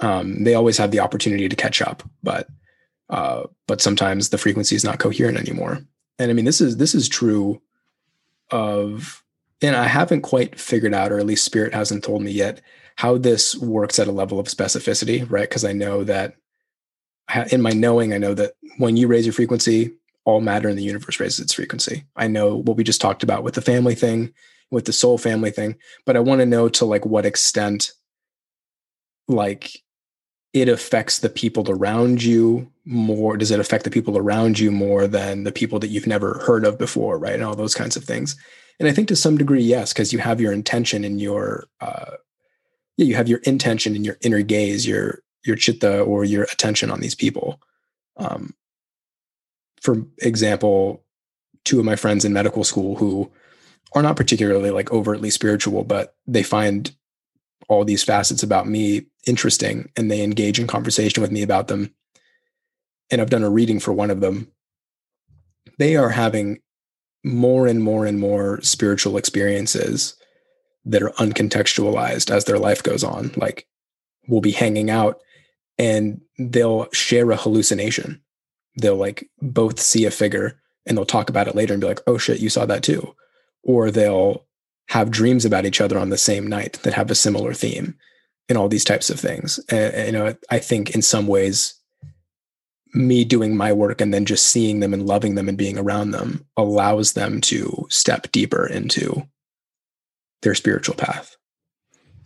[0.00, 2.48] Um, they always have the opportunity to catch up, but,
[3.10, 5.80] uh, but sometimes the frequency is not coherent anymore.
[6.18, 7.60] And I mean, this is, this is true
[8.50, 9.22] of,
[9.62, 12.62] and I haven't quite figured out, or at least spirit hasn't told me yet
[12.96, 15.50] how this works at a level of specificity, right?
[15.50, 16.34] Cause I know that
[17.50, 19.92] in my knowing, I know that when you raise your frequency,
[20.24, 22.04] all matter in the universe raises its frequency.
[22.16, 24.32] I know what we just talked about with the family thing
[24.70, 27.92] with the soul family thing, but I want to know to like what extent
[29.28, 29.82] like
[30.52, 35.06] it affects the people around you more does it affect the people around you more
[35.06, 38.04] than the people that you've never heard of before right and all those kinds of
[38.04, 38.36] things.
[38.78, 42.12] And i think to some degree yes because you have your intention in your uh
[42.96, 46.90] yeah you have your intention in your inner gaze your your chitta or your attention
[46.90, 47.60] on these people.
[48.16, 48.54] Um
[49.80, 51.02] for example
[51.64, 53.30] two of my friends in medical school who
[53.96, 56.94] are not particularly like overtly spiritual, but they find
[57.66, 61.94] all these facets about me interesting and they engage in conversation with me about them.
[63.10, 64.52] And I've done a reading for one of them.
[65.78, 66.58] They are having
[67.24, 70.14] more and more and more spiritual experiences
[70.84, 73.32] that are uncontextualized as their life goes on.
[73.34, 73.66] Like
[74.28, 75.22] we'll be hanging out
[75.78, 78.20] and they'll share a hallucination.
[78.78, 82.02] They'll like both see a figure and they'll talk about it later and be like,
[82.06, 83.14] oh shit, you saw that too
[83.66, 84.46] or they'll
[84.88, 87.96] have dreams about each other on the same night that have a similar theme.
[88.48, 89.58] and all these types of things.
[89.68, 91.74] And, you know, I think in some ways,
[92.94, 96.12] me doing my work and then just seeing them and loving them and being around
[96.12, 99.26] them allows them to step deeper into
[100.42, 101.36] their spiritual path.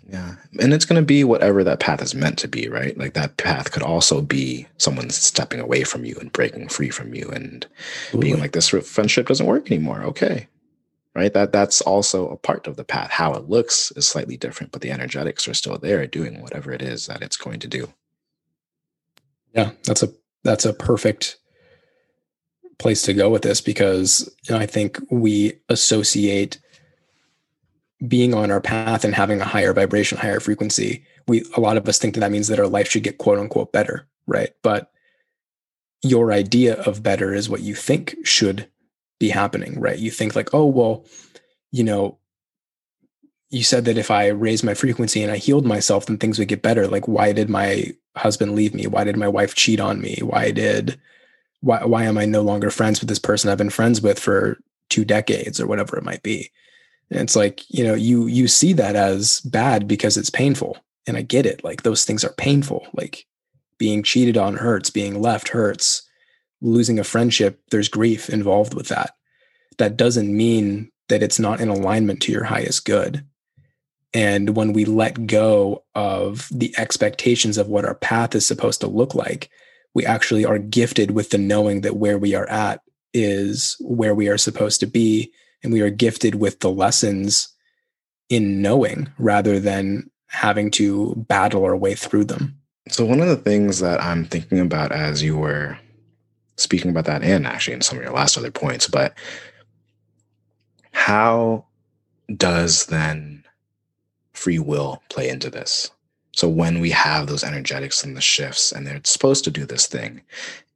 [0.08, 0.36] Yeah.
[0.60, 2.96] And it's going to be whatever that path is meant to be, right?
[2.98, 7.14] Like that path could also be someone stepping away from you and breaking free from
[7.14, 7.66] you and
[8.14, 8.18] Ooh.
[8.18, 10.02] being like, this friendship doesn't work anymore.
[10.02, 10.48] Okay.
[11.14, 11.34] Right.
[11.34, 13.10] That that's also a part of the path.
[13.10, 16.82] How it looks is slightly different, but the energetics are still there doing whatever it
[16.82, 17.92] is that it's going to do.
[19.52, 19.72] Yeah.
[19.84, 20.10] That's a
[20.44, 21.36] that's a perfect
[22.78, 26.58] place to go with this because you know, I think we associate
[28.06, 31.04] being on our path and having a higher vibration, higher frequency.
[31.28, 33.38] We a lot of us think that that means that our life should get quote
[33.38, 34.50] unquote better, right?
[34.62, 34.90] But
[36.02, 38.68] your idea of better is what you think should
[39.20, 39.98] be happening, right?
[39.98, 41.04] You think like, oh well,
[41.70, 42.18] you know,
[43.50, 46.48] you said that if I raised my frequency and I healed myself, then things would
[46.48, 46.88] get better.
[46.88, 48.86] Like, why did my husband leave me?
[48.86, 50.18] Why did my wife cheat on me?
[50.22, 50.98] Why did
[51.60, 54.58] why why am I no longer friends with this person I've been friends with for
[54.88, 56.50] two decades or whatever it might be?
[57.10, 60.78] And it's like, you know, you you see that as bad because it's painful.
[61.06, 61.62] And I get it.
[61.64, 62.86] Like those things are painful.
[62.94, 63.26] Like
[63.78, 66.02] being cheated on hurts, being left hurts,
[66.60, 69.14] losing a friendship, there's grief involved with that.
[69.78, 73.24] That doesn't mean that it's not in alignment to your highest good.
[74.12, 78.88] And when we let go of the expectations of what our path is supposed to
[78.88, 79.50] look like,
[79.94, 82.80] we actually are gifted with the knowing that where we are at
[83.12, 85.32] is where we are supposed to be.
[85.62, 87.48] And we are gifted with the lessons
[88.28, 92.56] in knowing rather than having to battle our way through them.
[92.88, 95.78] So, one of the things that I'm thinking about as you were
[96.56, 99.14] speaking about that, and actually in some of your last other points, but
[100.92, 101.64] how
[102.36, 103.44] does then
[104.32, 105.90] free will play into this.
[106.32, 109.86] So when we have those energetics and the shifts and they're supposed to do this
[109.86, 110.22] thing,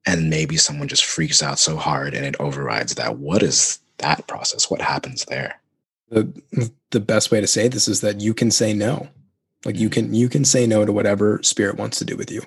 [0.06, 4.26] and maybe someone just freaks out so hard and it overrides that, what is that
[4.26, 4.70] process?
[4.70, 5.60] What happens there?
[6.10, 9.08] The the best way to say this is that you can say no.
[9.64, 10.06] Like you mm-hmm.
[10.08, 12.42] can you can say no to whatever spirit wants to do with you.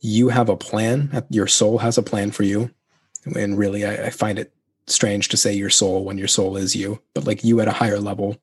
[0.00, 1.24] You have a plan.
[1.30, 2.70] Your soul has a plan for you.
[3.36, 4.52] And really, I, I find it
[4.86, 7.72] strange to say your soul when your soul is you, but like you at a
[7.72, 8.38] higher level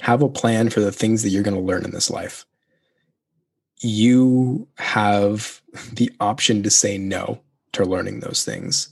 [0.00, 2.44] have a plan for the things that you're going to learn in this life.
[3.78, 5.62] You have
[5.92, 7.40] the option to say no
[7.72, 8.88] to learning those things.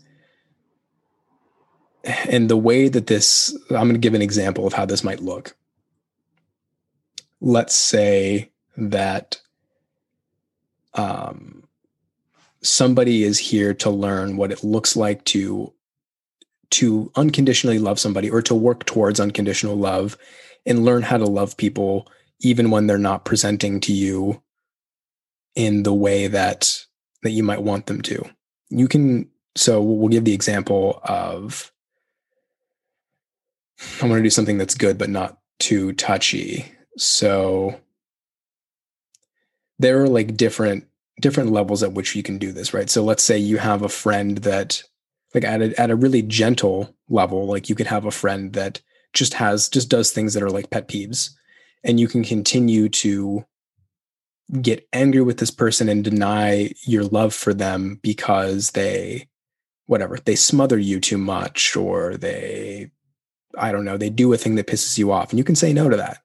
[2.04, 5.20] And the way that this, I'm going to give an example of how this might
[5.20, 5.56] look.
[7.40, 9.40] Let's say that
[10.94, 11.64] um,
[12.62, 15.72] somebody is here to learn what it looks like to
[16.70, 20.18] to unconditionally love somebody or to work towards unconditional love
[20.66, 22.06] and learn how to love people
[22.40, 24.42] even when they're not presenting to you
[25.54, 26.84] in the way that
[27.22, 28.24] that you might want them to.
[28.70, 31.72] You can so we'll give the example of
[34.00, 36.72] i want to do something that's good but not too touchy.
[36.96, 37.80] So
[39.78, 40.84] there are like different
[41.20, 42.90] different levels at which you can do this right?
[42.90, 44.82] So let's say you have a friend that
[45.34, 48.80] like at a, at a really gentle level like you could have a friend that
[49.12, 51.30] just has just does things that are like pet peeves
[51.84, 53.44] and you can continue to
[54.62, 59.28] get angry with this person and deny your love for them because they
[59.86, 62.90] whatever they smother you too much or they
[63.58, 65.72] i don't know they do a thing that pisses you off and you can say
[65.72, 66.22] no to that.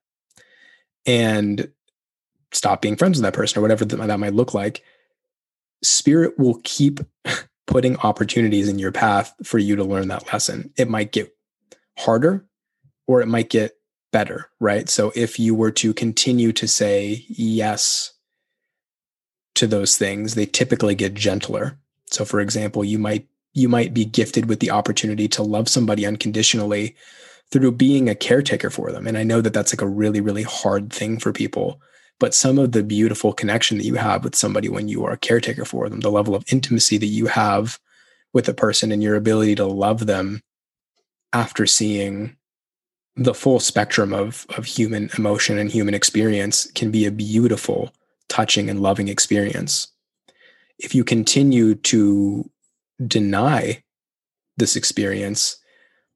[1.05, 1.71] And
[2.53, 4.83] stop being friends with that person or whatever that, might look like
[5.81, 6.99] spirit will keep
[7.67, 11.35] putting opportunities in your path for you to learn that lesson it might get
[11.97, 12.45] harder
[13.07, 13.77] or it might get
[14.13, 14.87] better, right?
[14.87, 18.13] So if you were to continue to say yes
[19.55, 21.77] to those things, they typically get gentler.
[22.05, 26.07] So for example, you might you might be gifted with the opportunity to love somebody
[26.07, 26.95] unconditionally
[27.51, 29.05] through being a caretaker for them.
[29.05, 31.81] And I know that that's like a really really hard thing for people,
[32.19, 35.17] but some of the beautiful connection that you have with somebody when you are a
[35.17, 37.79] caretaker for them, the level of intimacy that you have
[38.33, 40.41] with a person and your ability to love them
[41.33, 42.35] after seeing
[43.15, 47.93] the full spectrum of of human emotion and human experience can be a beautiful
[48.27, 49.87] touching and loving experience.
[50.79, 52.49] If you continue to
[53.05, 53.83] deny
[54.57, 55.57] this experience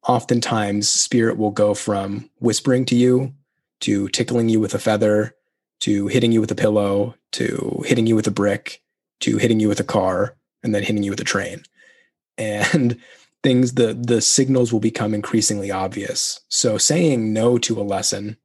[0.08, 3.34] oftentimes spirit will go from whispering to you
[3.82, 5.36] to tickling you with a feather
[5.82, 8.82] to hitting you with a pillow to hitting you with a brick
[9.20, 11.64] to hitting you with a car and then hitting you with a train
[12.38, 13.00] and
[13.44, 18.38] things the the signals will become increasingly obvious so saying no to a lesson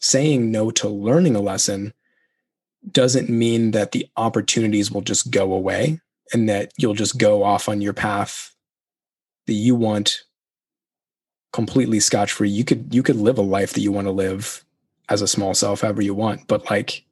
[0.00, 1.92] saying no to learning a lesson
[2.90, 5.98] doesn't mean that the opportunities will just go away
[6.32, 8.54] and that you'll just go off on your path
[9.46, 10.24] that you want
[11.54, 12.50] completely scotch free.
[12.50, 14.63] You could you could live a life that you want to live
[15.08, 17.04] as a small self however you want, but like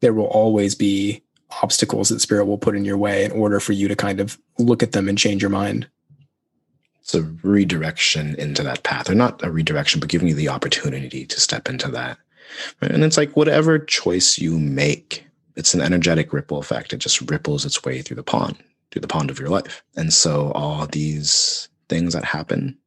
[0.00, 1.22] there will always be
[1.62, 4.38] obstacles that spirit will put in your way in order for you to kind of
[4.58, 5.88] look at them and change your mind.
[7.00, 11.26] It's a redirection into that path, or not a redirection, but giving you the opportunity
[11.26, 12.16] to step into that.
[12.80, 15.26] And it's like whatever choice you make,
[15.56, 16.92] it's an energetic ripple effect.
[16.92, 18.56] It just ripples its way through the pond,
[18.90, 19.82] through the pond of your life.
[19.96, 22.78] And so all these things that happen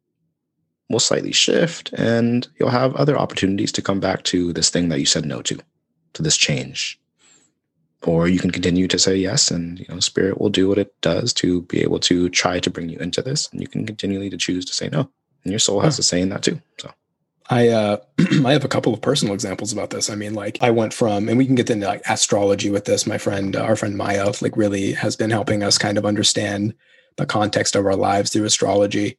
[0.90, 5.00] will slightly shift and you'll have other opportunities to come back to this thing that
[5.00, 5.58] you said no to,
[6.14, 7.00] to this change.
[8.04, 10.94] Or you can continue to say yes, and you know, spirit will do what it
[11.02, 14.30] does to be able to try to bring you into this, and you can continually
[14.30, 15.10] to choose to say no.
[15.44, 15.98] And your soul has huh.
[15.98, 16.62] to say in that too.
[16.78, 16.92] So
[17.50, 17.98] I uh,
[18.46, 20.10] I have a couple of personal examples about this.
[20.10, 23.08] I mean, like I went from, and we can get into like astrology with this.
[23.08, 26.74] My friend, uh, our friend Maya, like really has been helping us kind of understand
[27.18, 29.18] the context of our lives through astrology.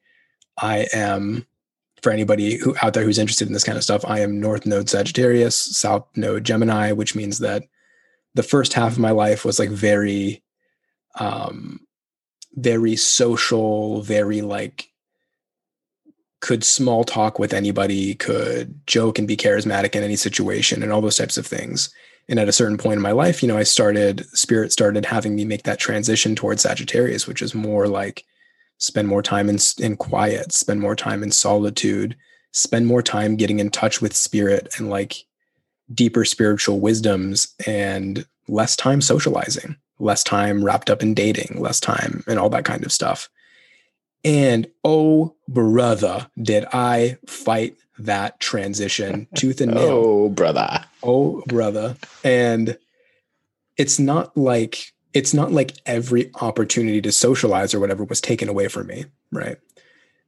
[0.58, 1.46] I am,
[2.06, 4.64] for anybody who out there who's interested in this kind of stuff, I am North
[4.64, 7.64] Node Sagittarius, South Node Gemini, which means that
[8.36, 10.44] the first half of my life was like very,
[11.16, 11.80] um,
[12.54, 14.86] very social, very like
[16.38, 21.00] could small talk with anybody, could joke and be charismatic in any situation, and all
[21.00, 21.92] those types of things.
[22.28, 25.34] And at a certain point in my life, you know, I started, Spirit started having
[25.34, 28.24] me make that transition towards Sagittarius, which is more like
[28.78, 32.16] spend more time in, in quiet, spend more time in solitude,
[32.52, 35.24] spend more time getting in touch with Spirit and like
[35.92, 42.24] deeper spiritual wisdoms and less time socializing, less time wrapped up in dating, less time
[42.26, 43.28] and all that kind of stuff.
[44.24, 49.88] And oh, brother, did I fight that transition tooth and nail.
[49.88, 50.84] oh, brother.
[51.02, 51.96] Oh, brother.
[52.24, 52.76] And
[53.76, 58.68] it's not like it's not like every opportunity to socialize or whatever was taken away
[58.68, 59.58] from me, right?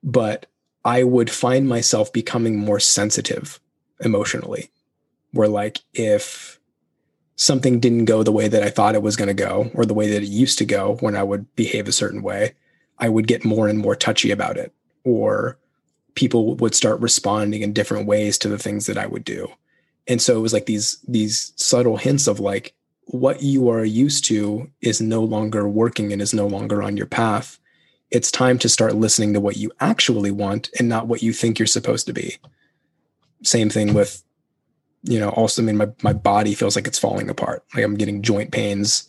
[0.03, 0.47] But
[0.85, 3.61] I would find myself becoming more sensitive
[4.01, 4.71] emotionally.
[5.33, 6.59] Where like if
[7.37, 9.95] something didn't go the way that I thought it was going to go or the
[9.95, 12.55] way that it used to go when I would behave a certain way,
[12.99, 14.73] I would get more and more touchy about it.
[15.05, 15.59] Or
[16.15, 19.49] people would start responding in different ways to the things that I would do.
[20.09, 22.75] And so it was like these these subtle hints of like
[23.09, 27.07] what you are used to is no longer working and is no longer on your
[27.07, 27.59] path.
[28.11, 31.59] It's time to start listening to what you actually want and not what you think
[31.59, 32.37] you're supposed to be.
[33.43, 34.23] Same thing with,
[35.05, 37.65] you know, also, I mean, my, my body feels like it's falling apart.
[37.75, 39.09] Like I'm getting joint pains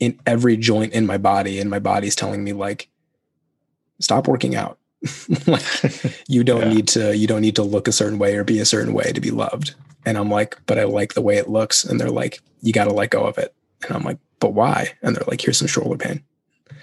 [0.00, 2.88] in every joint in my body, and my body's telling me, like,
[4.00, 4.78] stop working out.
[5.46, 5.62] like
[6.28, 6.74] you don't yeah.
[6.74, 9.12] need to you don't need to look a certain way or be a certain way
[9.12, 9.74] to be loved.
[10.04, 11.84] And I'm like, but I like the way it looks.
[11.84, 13.54] And they're like, you got to let go of it.
[13.82, 14.92] And I'm like, but why?
[15.02, 16.22] And they're like, here's some shoulder pain.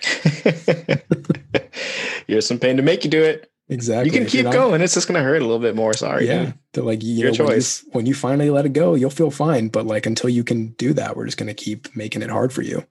[2.28, 3.52] here's some pain to make you do it.
[3.70, 4.06] Exactly.
[4.06, 4.82] You can if keep going.
[4.82, 5.94] It's just going to hurt a little bit more.
[5.94, 6.28] Sorry.
[6.28, 6.46] Yeah.
[6.46, 6.54] Dude.
[6.74, 7.84] They're like, you Your know, choice.
[7.84, 9.68] When you, when you finally let it go, you'll feel fine.
[9.68, 12.54] But like, until you can do that, we're just going to keep making it hard
[12.54, 12.86] for you.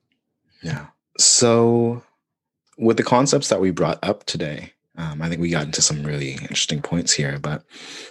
[0.61, 0.87] Yeah.
[1.17, 2.03] So,
[2.77, 6.03] with the concepts that we brought up today, um, I think we got into some
[6.03, 7.63] really interesting points here, but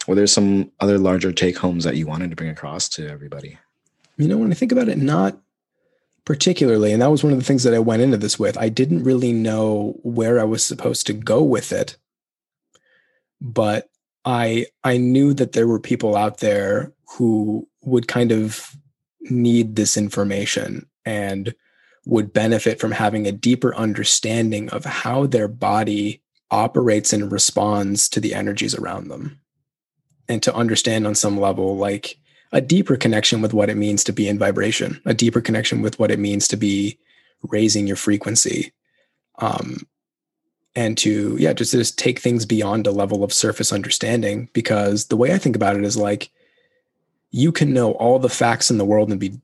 [0.07, 3.59] were there some other larger take homes that you wanted to bring across to everybody?
[4.17, 5.37] You know, when I think about it, not
[6.25, 6.93] particularly.
[6.93, 8.57] And that was one of the things that I went into this with.
[8.57, 11.97] I didn't really know where I was supposed to go with it,
[13.41, 13.89] but
[14.25, 18.77] I I knew that there were people out there who would kind of
[19.23, 21.55] need this information and
[22.05, 28.21] would benefit from having a deeper understanding of how their body operates and responds to
[28.21, 29.41] the energies around them.
[30.29, 32.19] And to understand on some level like
[32.53, 35.99] a deeper connection with what it means to be in vibration a deeper connection with
[35.99, 36.99] what it means to be
[37.43, 38.73] raising your frequency
[39.39, 39.87] um
[40.75, 45.17] and to yeah just just take things beyond a level of surface understanding because the
[45.17, 46.31] way i think about it is like
[47.31, 49.39] you can know all the facts in the world and be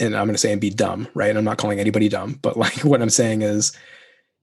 [0.00, 1.36] and i'm going to say and be dumb right?
[1.36, 3.72] I'm not calling anybody dumb but like what i'm saying is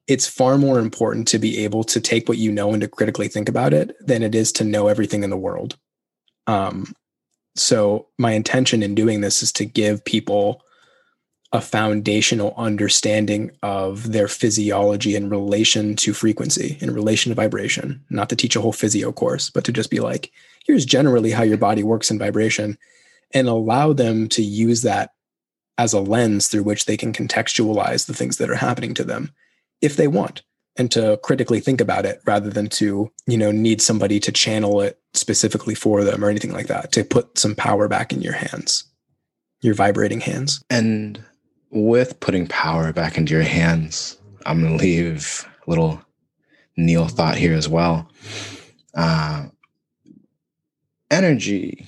[0.07, 3.27] it's far more important to be able to take what you know and to critically
[3.27, 5.77] think about it than it is to know everything in the world.
[6.47, 6.93] Um,
[7.55, 10.61] so my intention in doing this is to give people
[11.53, 18.29] a foundational understanding of their physiology in relation to frequency, in relation to vibration, not
[18.29, 20.31] to teach a whole physio course, but to just be like,
[20.65, 22.77] here's generally how your body works in vibration
[23.33, 25.11] and allow them to use that
[25.77, 29.31] as a lens through which they can contextualize the things that are happening to them
[29.81, 30.41] if they want
[30.77, 34.81] and to critically think about it rather than to you know need somebody to channel
[34.81, 38.33] it specifically for them or anything like that to put some power back in your
[38.33, 38.85] hands
[39.65, 40.63] your vibrating hands.
[40.69, 41.21] And
[41.71, 46.01] with putting power back into your hands, I'm going to leave a little
[46.77, 48.09] Neil thought here as well.
[48.93, 49.47] Uh,
[51.09, 51.87] energy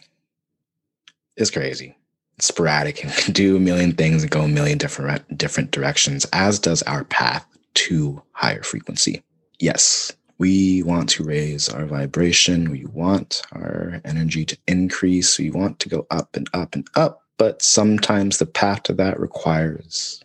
[1.35, 1.95] is crazy.
[2.39, 6.59] Sporadic and can do a million things and go a million different different directions, as
[6.59, 7.45] does our path
[7.77, 9.23] to higher frequency.
[9.59, 12.71] Yes, we want to raise our vibration.
[12.71, 15.37] We want our energy to increase.
[15.37, 17.21] We want to go up and up and up.
[17.37, 20.23] But sometimes the path to that requires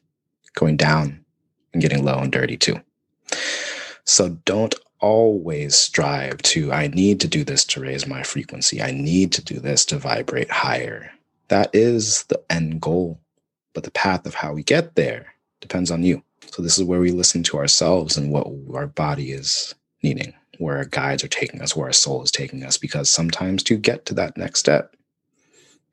[0.54, 1.24] going down
[1.72, 2.80] and getting low and dirty too.
[4.04, 8.80] So don't always strive to, I need to do this to raise my frequency.
[8.80, 11.10] I need to do this to vibrate higher.
[11.48, 13.20] That is the end goal.
[13.74, 16.22] But the path of how we get there depends on you.
[16.50, 20.78] So this is where we listen to ourselves and what our body is needing, where
[20.78, 22.76] our guides are taking us, where our soul is taking us.
[22.78, 24.94] Because sometimes to get to that next step,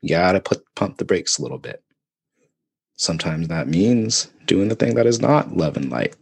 [0.02, 1.82] you gotta put pump the brakes a little bit.
[2.96, 6.14] Sometimes that means doing the thing that is not love and light.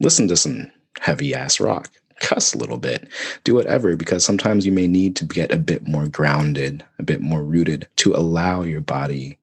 [0.00, 0.70] Listen to some
[1.00, 1.90] heavy ass rock,
[2.20, 3.08] cuss a little bit,
[3.44, 7.20] do whatever, because sometimes you may need to get a bit more grounded, a bit
[7.20, 9.38] more rooted to allow your body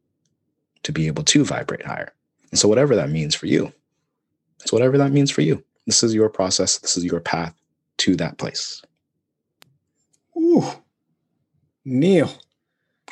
[0.84, 2.14] to be able to vibrate higher.
[2.52, 3.74] And so, whatever that means for you,
[4.62, 5.64] it's whatever that means for you.
[5.86, 6.78] This is your process.
[6.78, 7.54] This is your path
[8.00, 8.82] to that place.
[10.38, 10.64] Ooh,
[11.86, 12.32] Neil,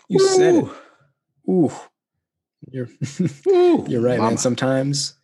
[0.08, 0.28] you Ooh.
[0.28, 0.66] said it.
[1.50, 1.72] Ooh,
[2.72, 2.90] you're
[3.48, 4.32] Ooh, you're right, mama.
[4.32, 4.38] man.
[4.38, 5.16] Sometimes,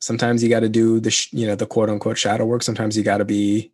[0.00, 2.62] sometimes you got to do the sh- you know the quote unquote shadow work.
[2.62, 3.72] Sometimes you got to be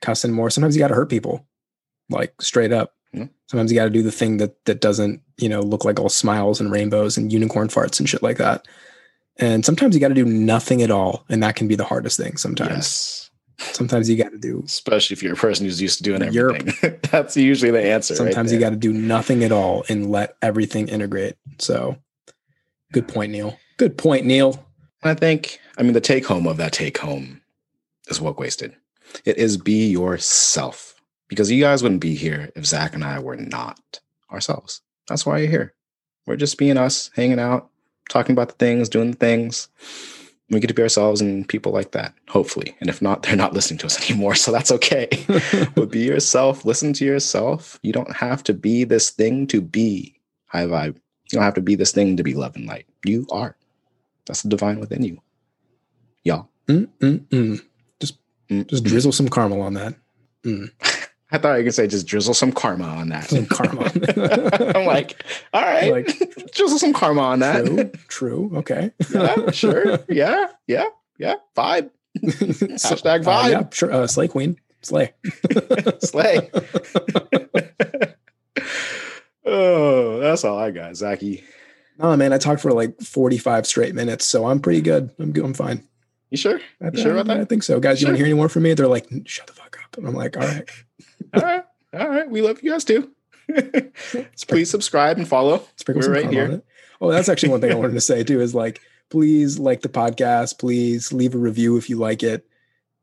[0.00, 0.50] cussing more.
[0.50, 1.46] Sometimes you got to hurt people,
[2.10, 2.94] like straight up.
[3.14, 3.26] Mm-hmm.
[3.46, 6.08] Sometimes you got to do the thing that that doesn't you know look like all
[6.08, 8.66] smiles and rainbows and unicorn farts and shit like that.
[9.38, 11.24] And sometimes you got to do nothing at all.
[11.28, 12.70] And that can be the hardest thing sometimes.
[12.70, 13.30] Yes.
[13.58, 16.98] Sometimes you got to do, especially if you're a person who's used to doing everything.
[17.10, 18.14] That's usually the answer.
[18.14, 21.34] Sometimes right you got to do nothing at all and let everything integrate.
[21.58, 21.96] So,
[22.92, 23.58] good point, Neil.
[23.76, 24.64] Good point, Neil.
[25.02, 27.40] I think, I mean, the take home of that take home
[28.08, 28.76] is what wasted.
[29.24, 30.94] It is be yourself
[31.28, 34.82] because you guys wouldn't be here if Zach and I were not ourselves.
[35.08, 35.74] That's why you're here.
[36.26, 37.70] We're just being us, hanging out,
[38.08, 39.68] talking about the things, doing the things.
[40.50, 42.74] We get to be ourselves and people like that, hopefully.
[42.80, 44.34] And if not, they're not listening to us anymore.
[44.34, 45.08] So that's okay.
[45.74, 47.78] but be yourself, listen to yourself.
[47.82, 50.96] You don't have to be this thing to be high vibe.
[51.30, 52.86] You don't have to be this thing to be love and light.
[53.04, 53.56] You are.
[54.26, 55.20] That's the divine within you.
[56.24, 56.48] Y'all.
[56.68, 57.60] Mm-mm-mm.
[58.00, 58.66] Just, Mm-mm.
[58.66, 59.94] just drizzle some caramel on that.
[60.44, 60.70] Mm.
[61.30, 63.28] I thought you could say just drizzle some karma on that.
[63.28, 63.90] Some karma.
[64.74, 65.22] I'm like,
[65.52, 67.66] all right, like, drizzle some karma on that.
[67.66, 67.90] True.
[68.08, 68.58] True.
[68.58, 68.92] Okay.
[69.12, 69.50] yeah.
[69.50, 69.98] Sure.
[70.08, 70.46] Yeah.
[70.66, 70.86] Yeah.
[71.18, 71.34] Yeah.
[71.56, 71.90] Vibe.
[72.18, 73.44] Hashtag vibe.
[73.44, 73.62] Uh, yeah.
[73.70, 73.92] Sure.
[73.92, 74.58] Uh, slay queen.
[74.80, 75.12] Slay.
[76.00, 76.50] Slay.
[79.44, 81.44] oh, that's all I got, Zachy.
[81.98, 85.10] No, man, I talked for like 45 straight minutes, so I'm pretty good.
[85.18, 85.44] I'm good.
[85.44, 85.82] I'm fine.
[86.30, 86.60] You sure?
[86.80, 87.40] I, you sure about that?
[87.40, 87.80] I think so.
[87.80, 88.74] Guys, you, you want to hear any more from me?
[88.74, 89.67] They're like, shut the fuck up.
[89.96, 90.68] And I'm like, all right
[91.34, 91.64] all right.
[91.94, 92.30] All right.
[92.30, 93.10] We love you guys too.
[94.48, 95.62] please subscribe and follow.
[95.76, 96.62] Sprinkle We're right here.
[97.00, 99.88] Oh, that's actually one thing I wanted to say too is like, please like the
[99.88, 100.58] podcast.
[100.58, 102.46] Please leave a review if you like it.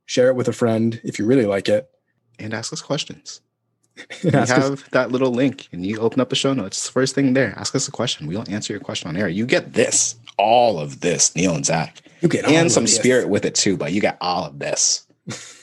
[0.05, 1.89] Share it with a friend if you really like it.
[2.37, 3.41] And ask us questions.
[4.23, 4.83] we have us.
[4.91, 6.77] that little link and you open up the show notes.
[6.77, 7.57] It's the first thing there.
[7.57, 8.27] Ask us a question.
[8.27, 9.29] We'll answer your question on air.
[9.29, 12.01] You get this, all of this, Neil and Zach.
[12.21, 15.07] You get and some spirit with it too, but you get all of this.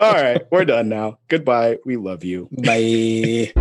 [0.00, 1.18] All right, we're done now.
[1.28, 1.78] Goodbye.
[1.84, 2.48] We love you.
[2.52, 3.52] Bye.